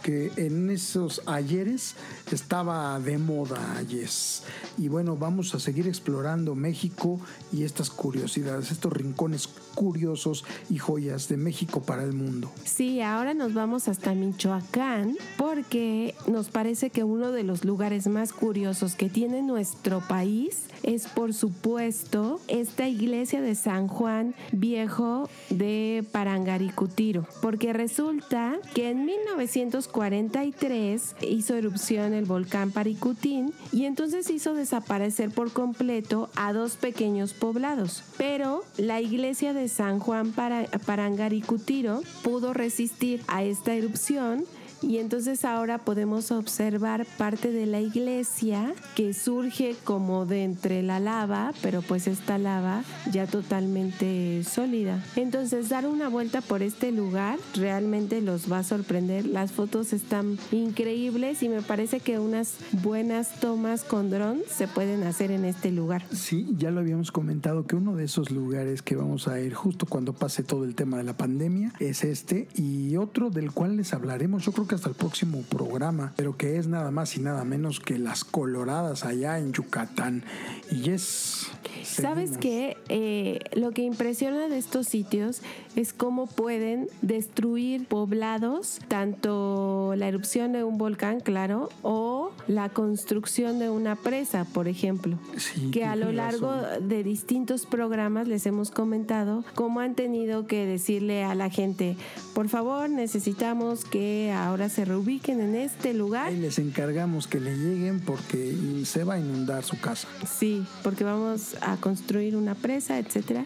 [0.02, 1.94] que en esos ayeres
[2.32, 4.42] estaba de moda, yes.
[4.78, 7.20] Y bueno, vamos a seguir explorando México
[7.52, 12.50] y estas curiosidades, estos rincones curiosos y joyas de México para el mundo.
[12.64, 18.32] Sí, ahora nos vamos hasta Michoacán porque nos parece que uno de los lugares más
[18.32, 26.04] curiosos que tiene nuestro país es por supuesto esta iglesia de San Juan Viejo de
[26.12, 35.30] Parangaricutiro, porque resulta que en 1943 hizo erupción el volcán Paricutín y entonces hizo desaparecer
[35.30, 38.04] por completo a dos pequeños poblados.
[38.16, 44.44] Pero la iglesia de San Juan para, Parangaricutiro pudo resistir a esta erupción
[44.82, 51.00] y entonces ahora podemos observar parte de la iglesia que surge como de entre la
[51.00, 52.82] lava, pero pues esta lava
[53.12, 55.04] ya totalmente sólida.
[55.16, 59.26] Entonces dar una vuelta por este lugar realmente los va a sorprender.
[59.26, 65.02] Las fotos están increíbles y me parece que unas buenas tomas con dron se pueden
[65.02, 66.02] hacer en este lugar.
[66.12, 69.86] Sí, ya lo habíamos comentado que uno de esos lugares que vamos a ir justo
[69.86, 73.92] cuando pase todo el tema de la pandemia es este y otro del cual les
[73.92, 77.42] hablaremos yo creo que hasta el próximo programa, pero que es nada más y nada
[77.44, 80.22] menos que las coloradas allá en Yucatán.
[80.70, 81.48] Y es...
[81.82, 82.76] ¿Sabes qué?
[82.88, 85.42] Eh, lo que impresiona de estos sitios
[85.74, 93.58] es cómo pueden destruir poblados, tanto la erupción de un volcán, claro, o la construcción
[93.58, 95.18] de una presa, por ejemplo.
[95.36, 96.88] Sí, que a lo largo razón.
[96.88, 101.96] de distintos programas les hemos comentado cómo han tenido que decirle a la gente,
[102.34, 106.28] por favor, necesitamos que ahora se reubiquen en este lugar.
[106.28, 108.54] Ahí les encargamos que le lleguen porque
[108.84, 110.08] se va a inundar su casa.
[110.38, 113.44] Sí, porque vamos a construir una presa, etcétera.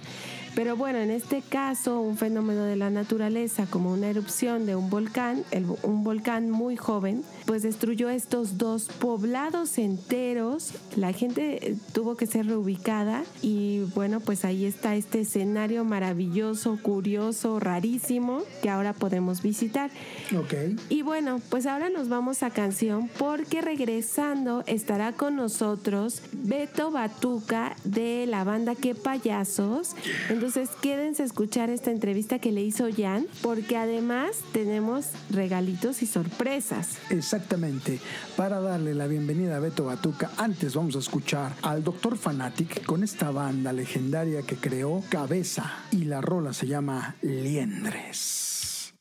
[0.54, 4.88] Pero bueno, en este caso, un fenómeno de la naturaleza como una erupción de un
[4.90, 10.72] volcán, el- un volcán muy joven, pues destruyó estos dos poblados enteros.
[10.96, 16.78] La gente eh, tuvo que ser reubicada y bueno, pues ahí está este escenario maravilloso,
[16.80, 19.90] curioso, rarísimo que ahora podemos visitar.
[20.36, 20.54] Ok.
[20.88, 27.74] Y bueno, pues ahora nos vamos a canción porque regresando estará con nosotros Beto Batuca
[27.84, 29.96] de la banda Que Payasos.
[30.44, 36.06] Entonces quédense a escuchar esta entrevista que le hizo Jan porque además tenemos regalitos y
[36.06, 36.98] sorpresas.
[37.08, 37.98] Exactamente.
[38.36, 42.18] Para darle la bienvenida a Beto Batuca, antes vamos a escuchar al Dr.
[42.18, 48.92] Fanatic con esta banda legendaria que creó Cabeza y la rola se llama Liendres.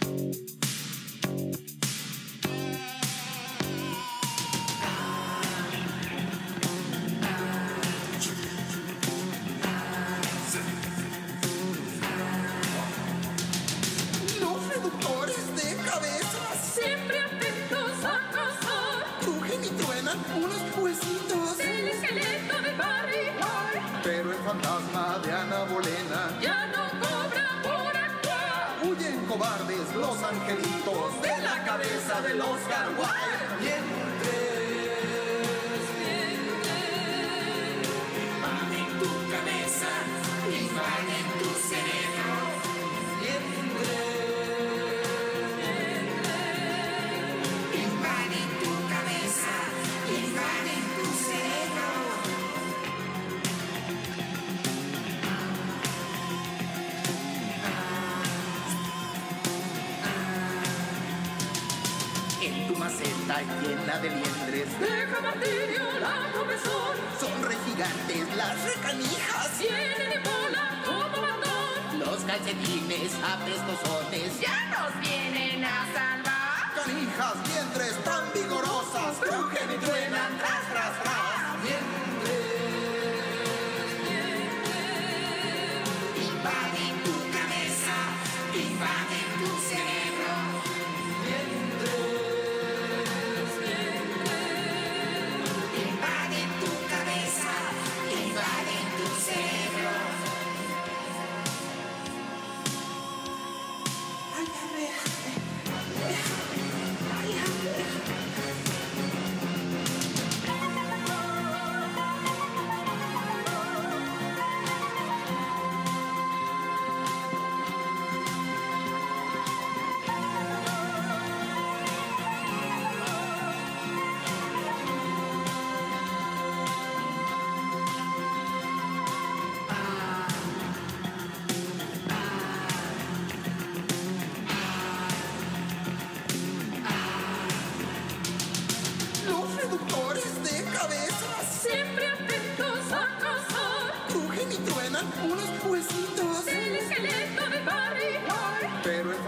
[0.00, 0.53] Los
[32.14, 33.43] la cabeza del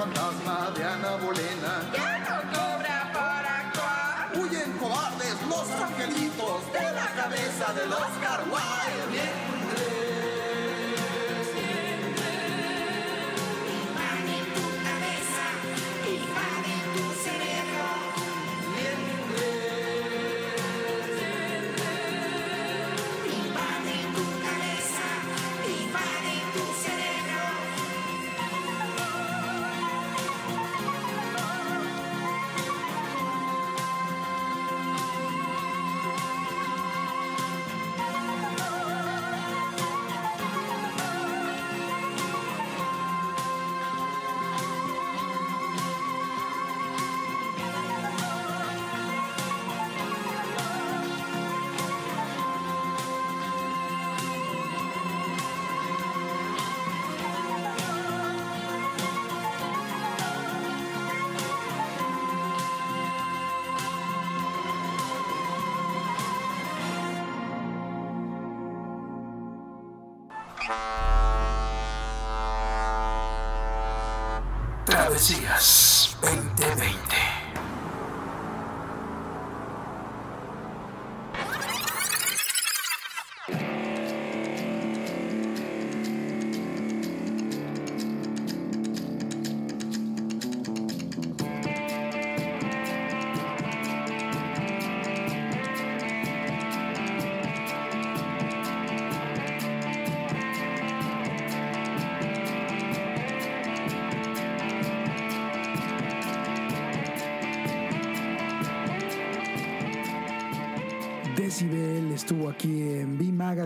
[0.06, 4.30] fantasma de Ana Bolena Ya no cobra por actuar.
[4.38, 8.15] huyen cobardes los angelitos de la cabeza del Oscar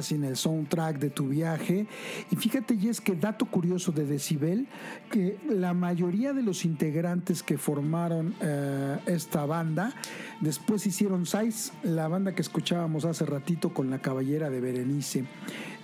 [0.00, 1.86] en B Magazine, el soundtrack de tu viaje.
[2.30, 4.66] Y fíjate, Jess, que dato curioso de Decibel,
[5.10, 9.92] que la mayoría de los integrantes que formaron eh, esta banda,
[10.40, 15.24] después hicieron Size, la banda que escuchábamos hace ratito con la caballera de Berenice.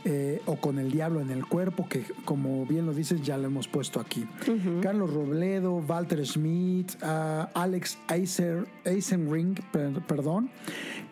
[0.09, 3.47] eh, o con el diablo en el cuerpo, que como bien lo dices, ya lo
[3.49, 4.25] hemos puesto aquí.
[4.81, 7.99] Carlos Robledo, Walter Schmidt, ah, Alex
[8.85, 10.49] Eisenring, per- perdón,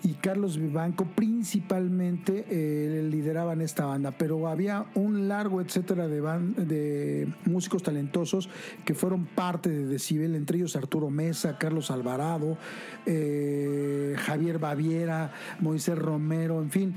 [0.05, 7.33] y Carlos Vivanco principalmente eh, lideraban esta banda, pero había un largo etcétera de, de
[7.47, 8.51] músicos talentosos
[8.85, 12.59] que fueron parte de Decibel, entre ellos Arturo Mesa, Carlos Alvarado,
[13.07, 16.95] eh, Javier Baviera, Moisés Romero, en fin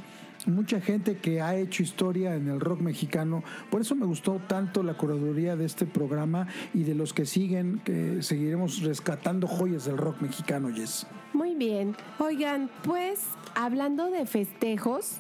[0.48, 3.44] mucha gente que ha hecho historia en el rock mexicano.
[3.70, 7.82] Por eso me gustó tanto la curaduría de este programa y de los que siguen,
[7.84, 11.06] que seguiremos rescatando joyas del rock mexicano, Jess.
[11.34, 11.96] Muy bien.
[12.20, 13.22] Oigan, pues
[13.56, 15.18] hablando de festejos,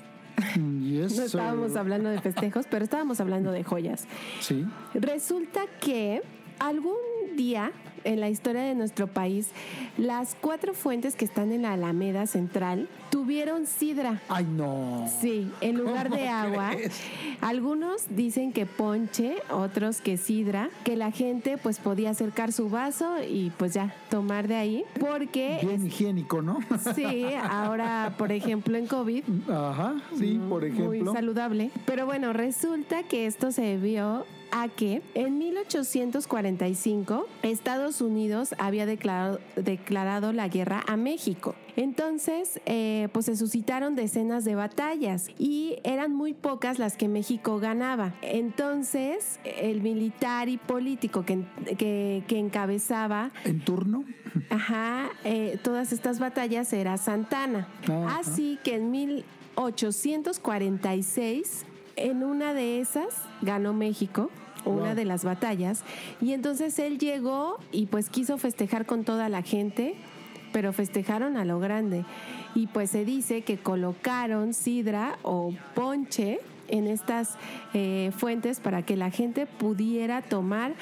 [0.56, 1.24] Yes, no sir.
[1.26, 4.06] estábamos hablando de festejos, pero estábamos hablando de joyas.
[4.40, 4.66] Sí.
[4.94, 6.22] Resulta que
[6.60, 6.96] algún
[7.36, 7.72] día
[8.08, 9.50] en la historia de nuestro país,
[9.98, 14.22] las cuatro fuentes que están en la Alameda Central tuvieron sidra.
[14.30, 15.06] Ay, no.
[15.22, 16.70] Sí, en lugar de ¿Cómo agua.
[16.74, 17.00] crees?
[17.42, 23.16] Algunos dicen que ponche, otros que sidra, que la gente pues podía acercar su vaso
[23.28, 26.60] y pues ya tomar de ahí, porque Bien higiénico, ¿no?
[26.96, 31.14] sí, ahora por ejemplo en COVID Ajá, sí, por muy ejemplo.
[31.14, 31.72] saludable.
[31.86, 39.40] Pero bueno, resulta que esto se debió a que en 1845 Estados Unidos había declarado,
[39.56, 41.54] declarado la guerra a México.
[41.76, 47.60] Entonces, eh, pues se suscitaron decenas de batallas y eran muy pocas las que México
[47.60, 48.16] ganaba.
[48.24, 51.44] Entonces, el militar y político que,
[51.78, 54.04] que- que encabezaba En turno.
[54.50, 57.68] Ajá, eh, todas estas batallas era Santana.
[57.84, 58.18] Ajá.
[58.20, 61.66] Así que en 1846,
[61.98, 64.30] en una de esas, ganó México,
[64.66, 64.96] una Wow.
[64.96, 65.84] de las batallas,
[66.22, 69.96] y entonces él llegó y pues quiso festejar con toda la gente,
[70.52, 72.06] pero festejaron a lo grande.
[72.56, 77.38] Y pues se dice que colocaron sidra o ponche en estas
[77.74, 80.74] eh, fuentes para que la gente pudiera tomar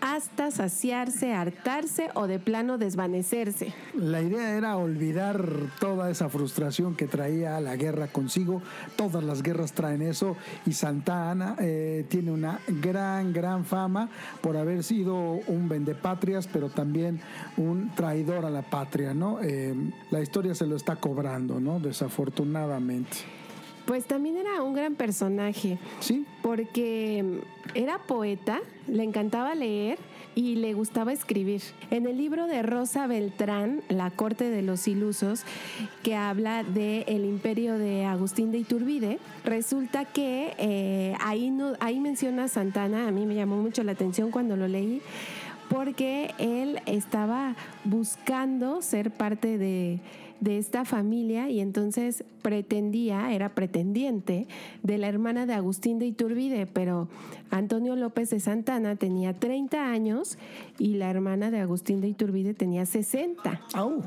[0.00, 3.72] hasta saciarse, hartarse o de plano desvanecerse.
[3.94, 5.44] La idea era olvidar
[5.80, 8.62] toda esa frustración que traía la guerra consigo.
[8.96, 14.08] Todas las guerras traen eso y Santa Ana eh, tiene una gran, gran fama
[14.40, 15.14] por haber sido
[15.46, 17.20] un vendepatrias, pero también
[17.56, 19.40] un traidor a la patria, ¿no?
[19.42, 19.74] Eh,
[20.10, 21.80] la historia se lo está cobrando, ¿no?
[21.80, 23.37] Desafortunadamente.
[23.88, 25.78] Pues también era un gran personaje.
[26.00, 26.26] Sí.
[26.42, 27.24] Porque
[27.74, 29.98] era poeta, le encantaba leer
[30.34, 31.62] y le gustaba escribir.
[31.90, 35.44] En el libro de Rosa Beltrán, La corte de los ilusos,
[36.02, 41.98] que habla del el imperio de Agustín de Iturbide, resulta que eh, ahí, no, ahí
[41.98, 45.00] menciona a Santana, a mí me llamó mucho la atención cuando lo leí,
[45.70, 49.98] porque él estaba buscando ser parte de,
[50.40, 54.46] de esta familia y entonces pretendía, era pretendiente
[54.82, 57.08] de la hermana de Agustín de Iturbide, pero
[57.50, 60.38] Antonio López de Santana tenía 30 años
[60.78, 63.60] y la hermana de Agustín de Iturbide tenía 60.
[63.74, 64.02] Au.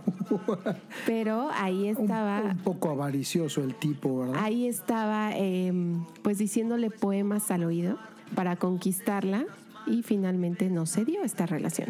[1.06, 2.42] Pero ahí Un, estaba...
[2.52, 4.36] un poco avaricioso el tipo, ¿verdad?
[4.40, 5.74] Ahí estaba eh,
[6.22, 7.98] pues diciéndole poemas al oído
[8.36, 9.46] para conquistarla
[9.88, 11.90] y finalmente no se dio esta relación.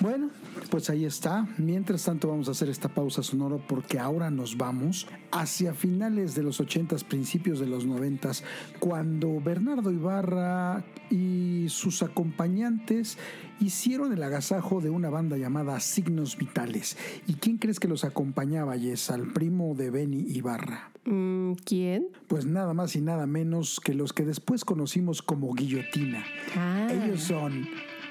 [0.00, 0.30] Bueno,
[0.68, 1.46] pues ahí está.
[1.58, 6.42] Mientras tanto vamos a hacer esta pausa sonora porque ahora nos vamos hacia finales de
[6.42, 8.42] los 80s, principios de los 90s,
[8.78, 13.18] cuando Bernardo Ibarra y sus acompañantes
[13.60, 16.96] hicieron el agasajo de una banda llamada Signos Vitales.
[17.26, 19.10] ¿Y quién crees que los acompañaba, Yes?
[19.10, 20.90] Al primo de Benny Ibarra.
[21.04, 22.08] Mm, ¿Quién?
[22.28, 26.24] Pues nada más y nada menos que los que después conocimos como Guillotina.
[26.56, 26.88] Ah.
[26.92, 27.66] Ellos son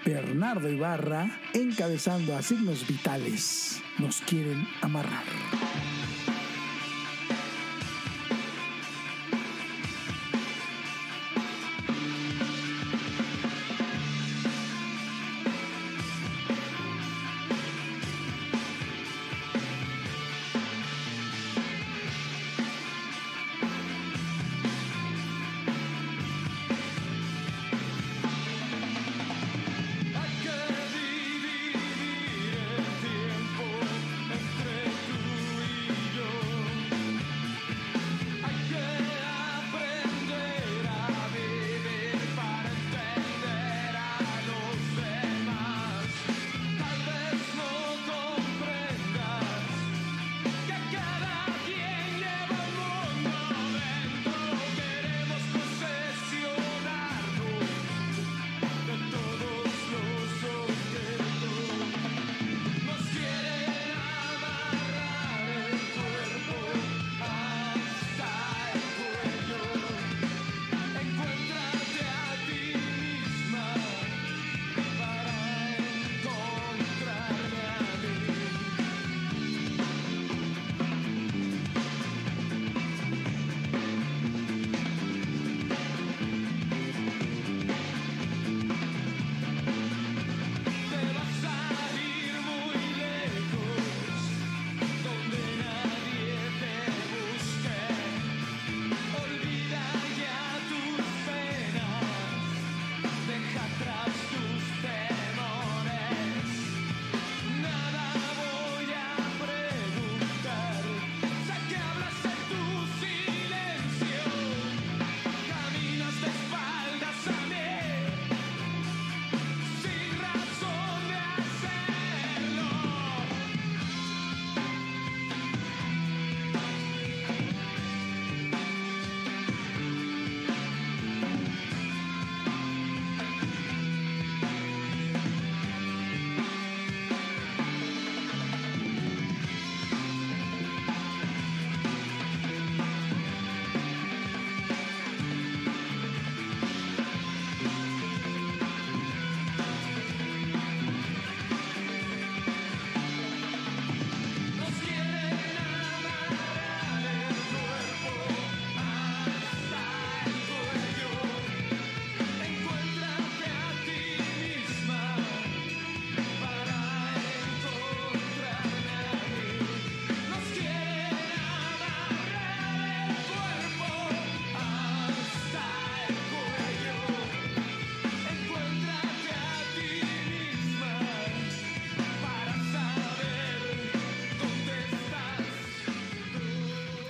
[0.06, 3.82] Bernardo Ibarra encabezando a signos vitales.
[3.98, 5.26] Nos quieren amarrar.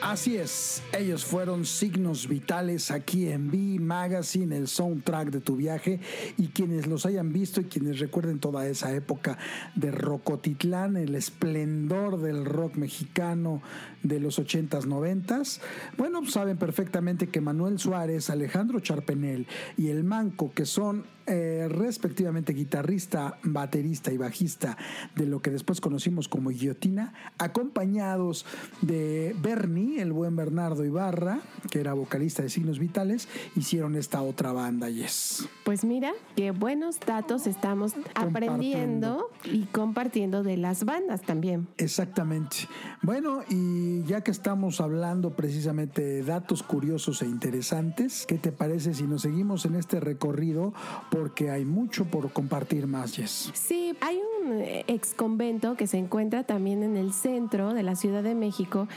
[0.09, 5.99] Así es, ellos fueron signos vitales aquí en B Magazine, el soundtrack de tu viaje,
[6.35, 9.37] y quienes los hayan visto y quienes recuerden toda esa época
[9.75, 13.61] de Rocotitlán, el esplendor del rock mexicano
[14.01, 15.59] de los 80s, 90s,
[15.95, 19.45] bueno, saben perfectamente que Manuel Suárez, Alejandro Charpenel
[19.77, 24.77] y el Manco, que son eh, respectivamente guitarrista, baterista y bajista
[25.15, 28.47] de lo que después conocimos como Guillotina, acompañados
[28.81, 34.53] de Bernie, el buen Bernardo Ibarra, que era vocalista de Signos Vitales, hicieron esta otra
[34.53, 35.47] banda, Yes.
[35.63, 41.67] Pues mira, qué buenos datos estamos aprendiendo y compartiendo de las bandas también.
[41.77, 42.57] Exactamente.
[43.03, 48.93] Bueno, y ya que estamos hablando precisamente de datos curiosos e interesantes, ¿qué te parece
[48.93, 50.73] si nos seguimos en este recorrido?
[51.19, 53.51] Porque hay mucho por compartir más, Yes.
[53.53, 57.95] Sí, hay un eh, ex convento que se encuentra también en el centro de la
[57.95, 58.87] Ciudad de México,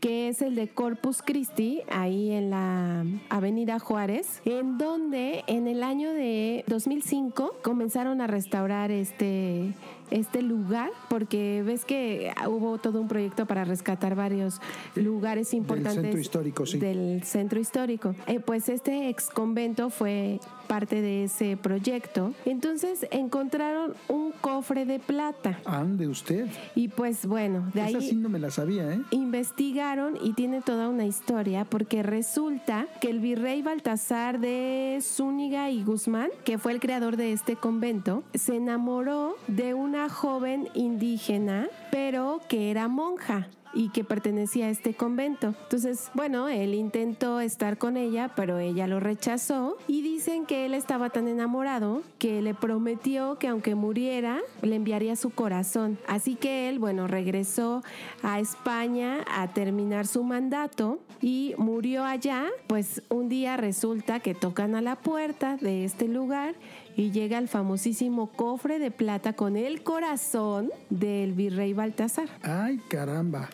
[0.00, 5.82] que es el de Corpus Christi, ahí en la Avenida Juárez, en donde en el
[5.82, 9.72] año de 2005 comenzaron a restaurar este
[10.10, 14.60] este lugar porque ves que hubo todo un proyecto para rescatar varios
[14.96, 16.78] lugares importantes centro histórico, sí.
[16.78, 18.14] del centro histórico.
[18.26, 20.40] Eh, pues este ex convento fue
[20.70, 22.32] parte de ese proyecto.
[22.44, 25.58] Entonces encontraron un cofre de plata.
[25.64, 26.46] Ande usted.
[26.76, 29.00] Y pues bueno, de Esa ahí sí no me la sabía, ¿eh?
[29.10, 35.82] investigaron y tiene toda una historia porque resulta que el virrey Baltasar de Zúñiga y
[35.82, 42.42] Guzmán, que fue el creador de este convento, se enamoró de una joven indígena, pero
[42.48, 45.54] que era monja y que pertenecía a este convento.
[45.64, 50.74] Entonces, bueno, él intentó estar con ella, pero ella lo rechazó y dicen que él
[50.74, 55.98] estaba tan enamorado que le prometió que aunque muriera, le enviaría su corazón.
[56.06, 57.82] Así que él, bueno, regresó
[58.22, 62.46] a España a terminar su mandato y murió allá.
[62.66, 66.54] Pues un día resulta que tocan a la puerta de este lugar
[67.00, 72.28] y llega el famosísimo cofre de plata con el corazón del virrey Baltasar.
[72.42, 73.48] Ay, caramba.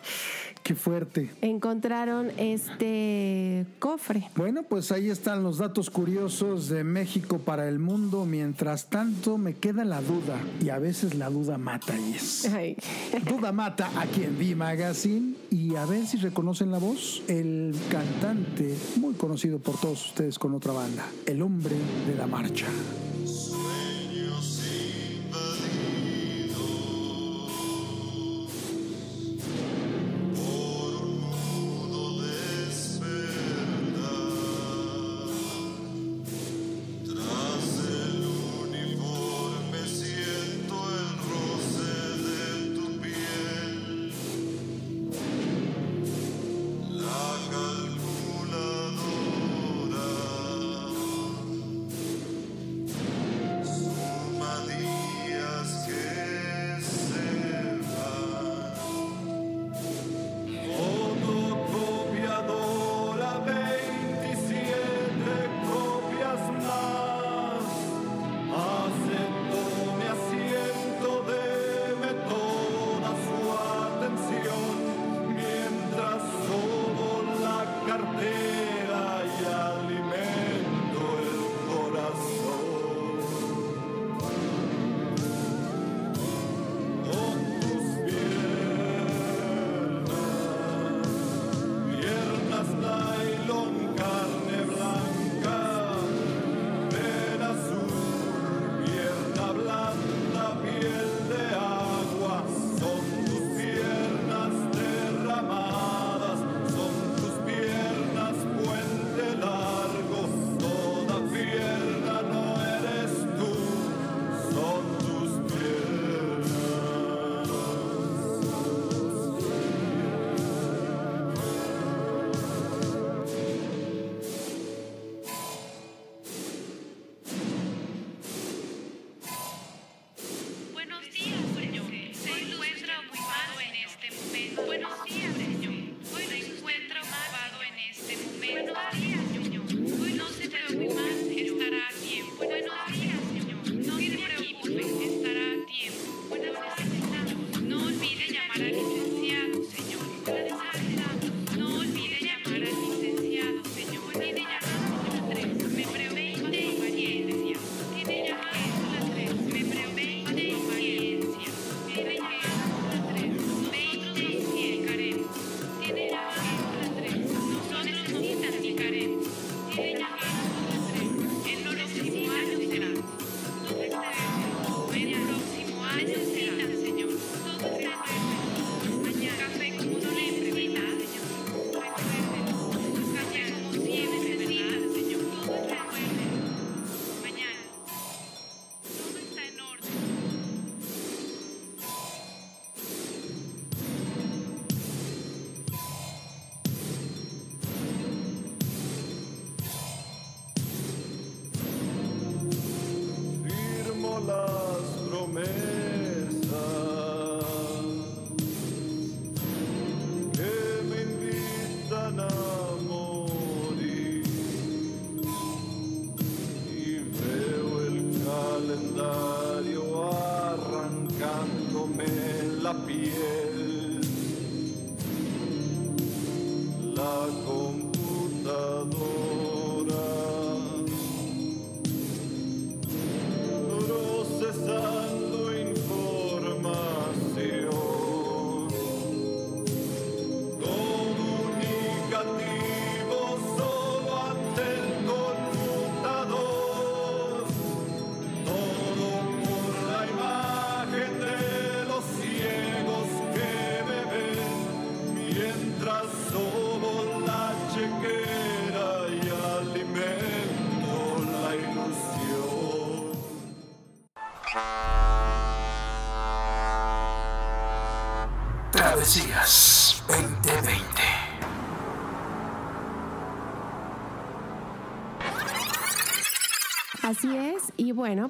[0.67, 1.31] Qué fuerte.
[1.39, 4.29] Encontraron este cofre.
[4.35, 8.25] Bueno, pues ahí están los datos curiosos de México para el mundo.
[8.25, 10.37] Mientras tanto, me queda la duda.
[10.59, 12.49] Y a veces la duda mata, Yes.
[12.53, 12.75] Ay.
[13.29, 15.35] Duda mata aquí en V Magazine.
[15.51, 17.23] Y a ver si reconocen la voz.
[17.29, 21.05] El cantante, muy conocido por todos ustedes con otra banda.
[21.25, 22.67] El hombre de la marcha.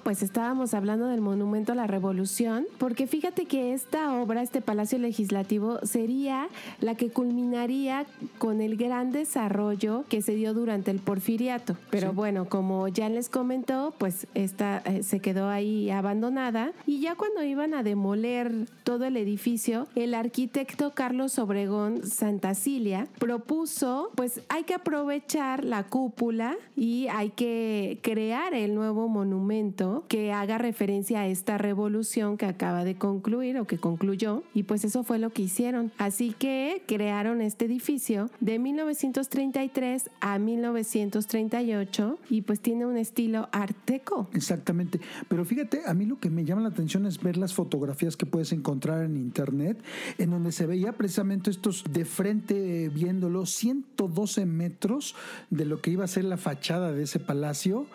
[0.07, 4.97] Pues estábamos hablando del Monumento a la Revolución, porque fíjate que esta obra, este Palacio
[4.99, 6.47] Legislativo, sería
[6.81, 8.05] la que culminaría
[8.37, 11.77] con el gran desarrollo que se dio durante el Porfiriato.
[11.89, 17.15] Pero bueno, como ya les comentó, pues esta eh, se quedó ahí abandonada, y ya
[17.15, 24.63] cuando iban a demoler todo el edificio, el arquitecto Carlos Obregón Santacilia propuso, pues hay
[24.63, 31.27] que aprovechar la cúpula y hay que crear el nuevo monumento que haga referencia a
[31.27, 33.77] esta revolución que acaba de concluir o que
[34.07, 35.91] concluyó y pues eso fue lo que hicieron.
[35.97, 43.75] Así que crearon este edificio de 1933 a 1938 y pues tiene un estilo art
[43.85, 44.29] deco.
[44.33, 45.01] Exactamente.
[45.27, 48.25] Pero fíjate, a mí lo que me llama la atención es ver las fotografías que
[48.25, 49.77] puedes encontrar en internet,
[50.17, 55.15] en donde se veía precisamente estos de frente viéndolo, 112 metros
[55.49, 57.87] de lo que iba a ser la fachada de ese palacio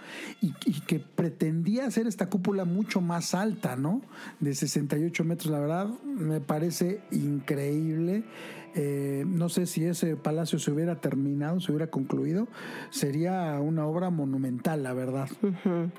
[0.42, 4.02] y, y que pretendía hacer esta cúpula mucho más alta, ¿no?
[4.40, 8.24] De 68 metros, la verdad, me parece increíble.
[8.74, 12.48] Eh, no sé si ese palacio se hubiera terminado, se hubiera concluido,
[12.88, 15.28] sería una obra monumental, la verdad.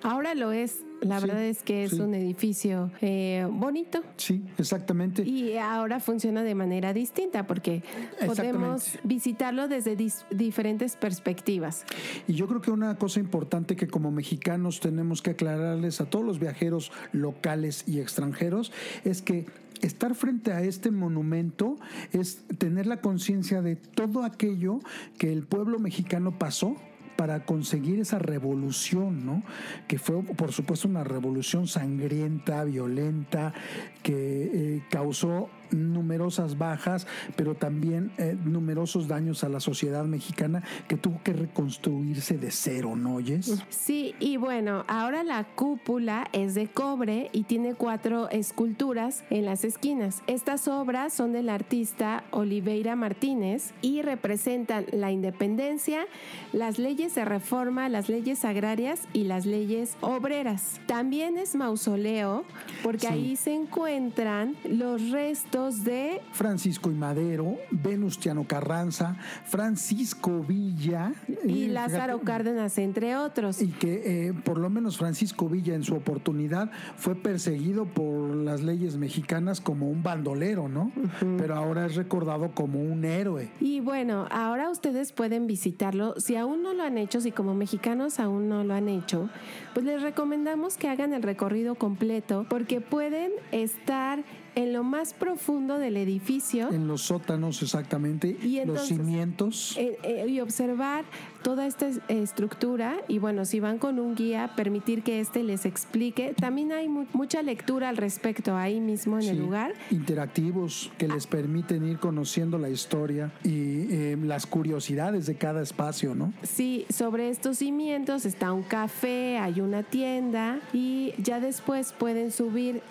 [0.01, 0.79] Ahora lo es.
[1.01, 1.99] La Sí, verdad es que es sí.
[1.99, 4.01] un edificio eh, bonito.
[4.15, 5.21] Sí, exactamente.
[5.23, 7.83] Y ahora funciona de manera distinta porque
[8.25, 9.97] podemos visitarlo desde
[10.31, 11.83] diferentes perspectivas.
[12.25, 16.25] Y yo creo que una cosa importante que como mexicanos tenemos que aclararles a todos
[16.25, 18.71] los viajeros locales y extranjeros
[19.03, 19.45] es que
[19.87, 21.77] estar frente a este monumento
[22.11, 24.79] es tener la conciencia de todo aquello
[25.17, 26.75] que el pueblo mexicano pasó
[27.15, 29.43] para conseguir esa revolución, ¿no?
[29.87, 33.53] Que fue, por supuesto, una revolución sangrienta, violenta,
[34.01, 40.97] que eh, causó numerosas bajas, pero también eh, numerosos daños a la sociedad mexicana que
[40.97, 43.63] tuvo que reconstruirse de cero, ¿no oyes?
[43.69, 49.63] Sí, y bueno, ahora la cúpula es de cobre y tiene cuatro esculturas en las
[49.63, 50.21] esquinas.
[50.27, 56.05] Estas obras son del artista Oliveira Martínez y representan la independencia,
[56.51, 60.79] las leyes de reforma, las leyes agrarias y las leyes obreras.
[60.87, 62.43] También es mausoleo
[62.83, 63.13] porque Sí.
[63.13, 71.13] ahí se encuentran los restos de Francisco y Madero, Venustiano Carranza, Francisco Villa
[71.45, 73.61] y eh, Lázaro fíjate, Cárdenas, entre otros.
[73.61, 78.61] y que eh, por lo menos Francisco Villa en su oportunidad fue perseguido por las
[78.61, 80.91] leyes mexicanas como un bandolero, ¿no?
[81.37, 83.49] Pero ahora es recordado como un héroe.
[83.59, 86.19] Y bueno, ahora ustedes pueden visitarlo.
[86.19, 89.29] Si aún no lo han hecho, si como mexicanos aún no lo han hecho,
[89.73, 94.23] pues les recomendamos que hagan el recorrido completo porque pueden estar
[94.55, 99.77] en lo más profundo del edificio En los sótanos exactamente, Y los entonces- cimientos.
[99.77, 101.05] eh, eh, y observar
[101.41, 105.65] toda esta es- estructura y bueno, si van con un guía, permitir que éste les
[105.65, 106.33] explique.
[106.39, 109.73] También hay mu- mucha lectura al respecto ahí mismo en el lugar.
[109.91, 116.13] interactivos que les permiten ir conociendo la historia y eh, las curiosidades de cada espacio,
[116.15, 116.31] ¿no?
[116.43, 122.81] Sí, sobre estos cimientos está un café, hay una tienda y ya después pueden subir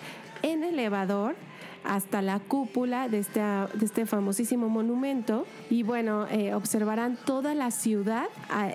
[0.41, 1.35] en elevador
[1.83, 7.71] hasta la cúpula de, esta- de este famosísimo monumento y bueno, eh, observarán toda la
[7.71, 8.25] ciudad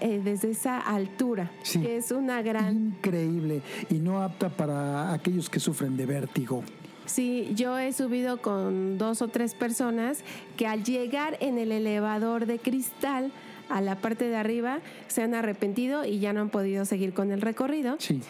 [0.01, 1.81] eh, desde esa altura, Sí.
[1.81, 2.77] que es una gran...
[2.99, 6.63] Increíble y no apta para aquellos que sufren de vértigo.
[7.07, 10.23] Sí, yo he subido con dos o tres personas
[10.59, 13.33] que al llegar en el elevador de cristal
[13.71, 17.31] a la parte de arriba se han arrepentido y ya no han podido seguir con
[17.33, 17.97] el recorrido.
[17.99, 18.21] Sí.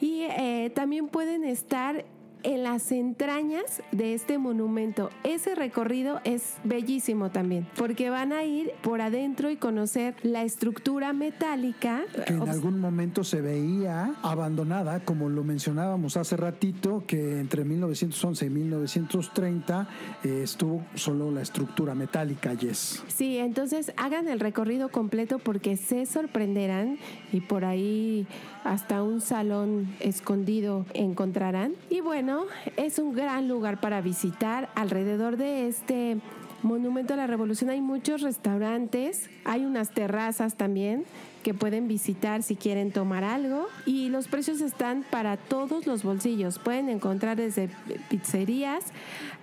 [0.00, 2.04] Y eh, también pueden estar
[2.42, 5.10] en las entrañas de este monumento.
[5.24, 11.12] Ese recorrido es bellísimo también, porque van a ir por adentro y conocer la estructura
[11.12, 12.02] metálica.
[12.26, 18.46] que en algún momento se veía abandonada, como lo mencionábamos hace ratito, que entre 1911
[18.46, 19.88] y 1930
[20.24, 23.02] eh, estuvo solo la estructura metálica, yes.
[23.08, 26.98] Sí, entonces hagan el recorrido completo porque se sorprenderán
[27.32, 28.26] y por ahí
[28.64, 31.72] hasta un salón escondido encontrarán.
[31.90, 32.27] Y bueno,
[32.76, 34.68] es un gran lugar para visitar.
[34.74, 36.20] Alrededor de este
[36.62, 41.04] monumento a la revolución hay muchos restaurantes, hay unas terrazas también
[41.42, 46.58] que pueden visitar si quieren tomar algo y los precios están para todos los bolsillos.
[46.58, 47.70] Pueden encontrar desde
[48.10, 48.84] pizzerías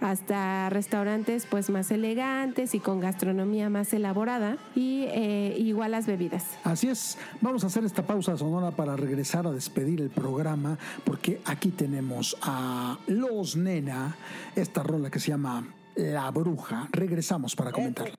[0.02, 6.44] hasta restaurantes pues más elegantes y con gastronomía más elaborada y eh, igual las bebidas.
[6.64, 11.42] Así es, vamos a hacer esta pausa sonora para regresar a despedir el programa, porque
[11.46, 14.16] aquí tenemos a Los Nena,
[14.56, 15.64] esta rola que se llama
[15.96, 16.90] la Bruja.
[16.92, 18.12] Regresamos para comentar.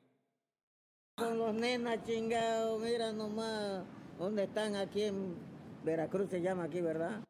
[1.16, 3.84] Con los nenas chingados, mira nomás
[4.18, 5.34] dónde están aquí en
[5.84, 7.22] Veracruz, se llama aquí, ¿verdad?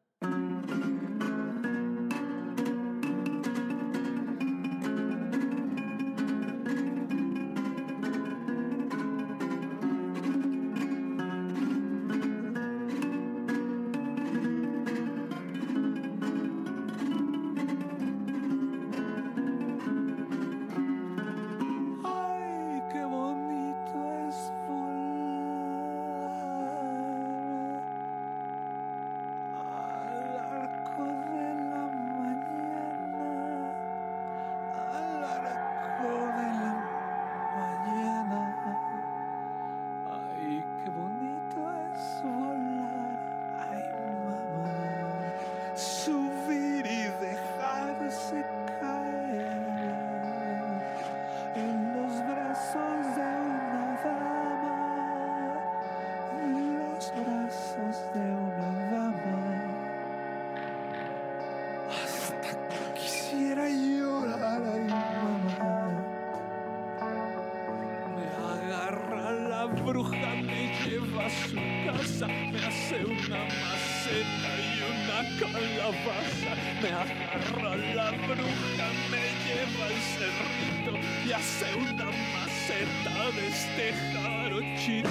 [69.87, 71.55] bruja me lleva a su
[71.85, 76.51] casa, me hace una maceta y una calabaza.
[76.81, 80.91] Me agarra la bruja, me lleva al cerrito
[81.25, 85.09] y hace una maceta de este jarochito.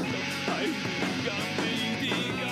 [0.54, 0.74] Ay,
[2.02, 2.45] dígame.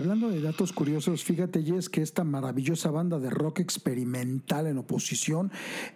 [0.00, 5.50] Hablando de datos curiosos, fíjate, Jess, que esta maravillosa banda de rock experimental en oposición,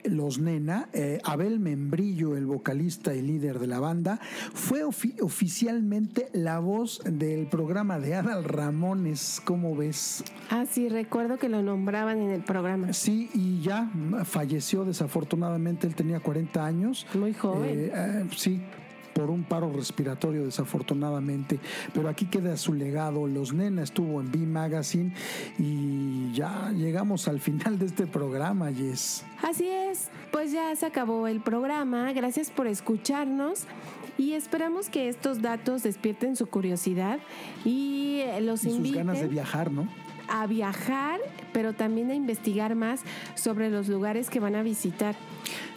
[0.04, 4.20] Los Nena, eh, Abel Membrillo, el vocalista y líder de la banda,
[4.52, 9.40] fue ofi- oficialmente la voz del programa de Adal Ramones.
[9.44, 10.22] ¿Cómo ves?
[10.50, 12.92] Ah, sí, recuerdo que lo nombraban en el programa.
[12.92, 13.90] Sí, y ya
[14.24, 17.06] falleció desafortunadamente, él tenía 40 años.
[17.14, 17.70] Muy joven.
[17.78, 18.60] Eh, eh, sí,
[19.14, 21.58] por un paro respiratorio desafortunadamente,
[21.92, 23.26] pero aquí queda su legado.
[23.26, 25.12] Los Nena estuvo en B Magazine
[25.58, 29.24] y ya llegamos al final de este programa, Yes.
[29.42, 32.12] Así es, pues ya se acabó el programa.
[32.12, 33.64] Gracias por escucharnos
[34.18, 37.18] y esperamos que estos datos despierten su curiosidad
[37.64, 39.88] y los Y sus ganas de viajar, ¿no?
[40.28, 41.20] A viajar,
[41.52, 43.02] pero también a investigar más
[43.34, 45.14] sobre los lugares que van a visitar.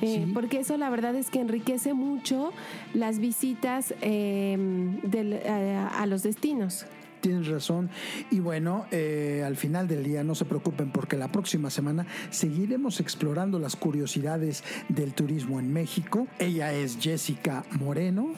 [0.01, 2.51] Eh, Porque eso la verdad es que enriquece mucho
[2.93, 4.57] las visitas eh,
[5.03, 6.85] del- a- a los destinos.
[7.19, 7.89] Tienes razón.
[8.29, 12.99] Y bueno, eh, al final del día no se preocupen porque la próxima semana seguiremos
[12.99, 16.27] explorando las curiosidades del turismo en México.
[16.37, 18.33] Ella es Jessica Moreno.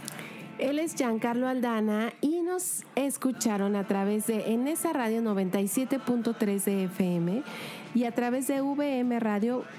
[0.60, 6.84] Él es Giancarlo Aldana y nos escucharon a través de en esa radio 97.3 de
[6.84, 7.44] FM
[7.94, 9.70] y a través de vmradio.mx.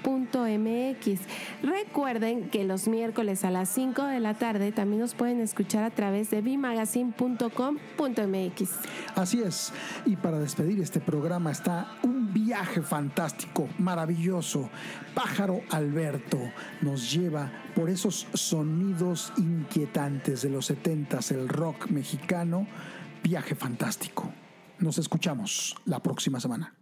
[1.63, 5.89] Recuerden que los miércoles a las 5 de la tarde también nos pueden escuchar a
[5.89, 8.69] través de bimagazine.com.mx.
[9.15, 9.73] Así es.
[10.05, 14.69] Y para despedir este programa está un viaje fantástico, maravilloso.
[15.13, 16.39] Pájaro Alberto
[16.81, 22.67] nos lleva por esos sonidos inquietantes de los setentas, el rock mexicano.
[23.23, 24.31] Viaje fantástico.
[24.79, 26.73] Nos escuchamos la próxima semana.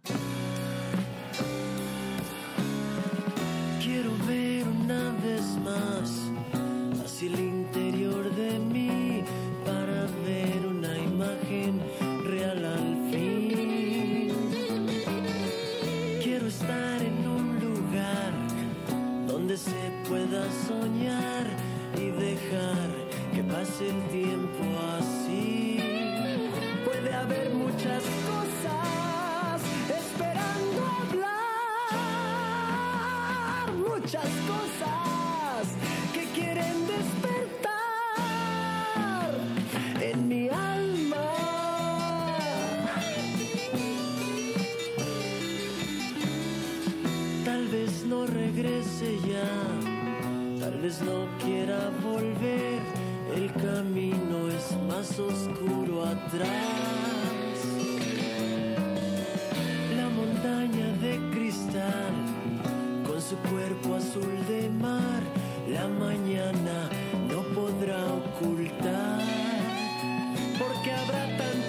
[23.80, 24.64] El tiempo
[24.98, 25.78] así.
[26.84, 32.02] Puede haber muchas cosas esperando hablar,
[33.74, 35.68] muchas cosas
[36.12, 37.70] que quieren despertar
[40.00, 41.32] en mi alma.
[47.44, 49.50] Tal vez no regrese ya,
[50.60, 52.99] tal vez no quiera volver,
[53.34, 56.48] el camino es más oscuro atrás.
[59.96, 62.14] La montaña de cristal,
[63.06, 65.22] con su cuerpo azul de mar,
[65.68, 66.88] la mañana
[67.28, 69.20] no podrá ocultar,
[70.58, 71.59] porque habrá tantas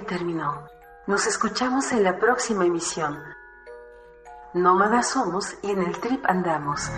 [0.00, 0.66] terminó.
[1.06, 3.18] Nos escuchamos en la próxima emisión.
[4.54, 6.90] Nómadas somos y en el trip andamos.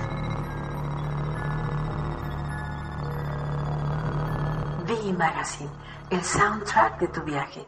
[4.87, 5.71] V Magazine,
[6.11, 7.67] el soundtrack de tu viaje.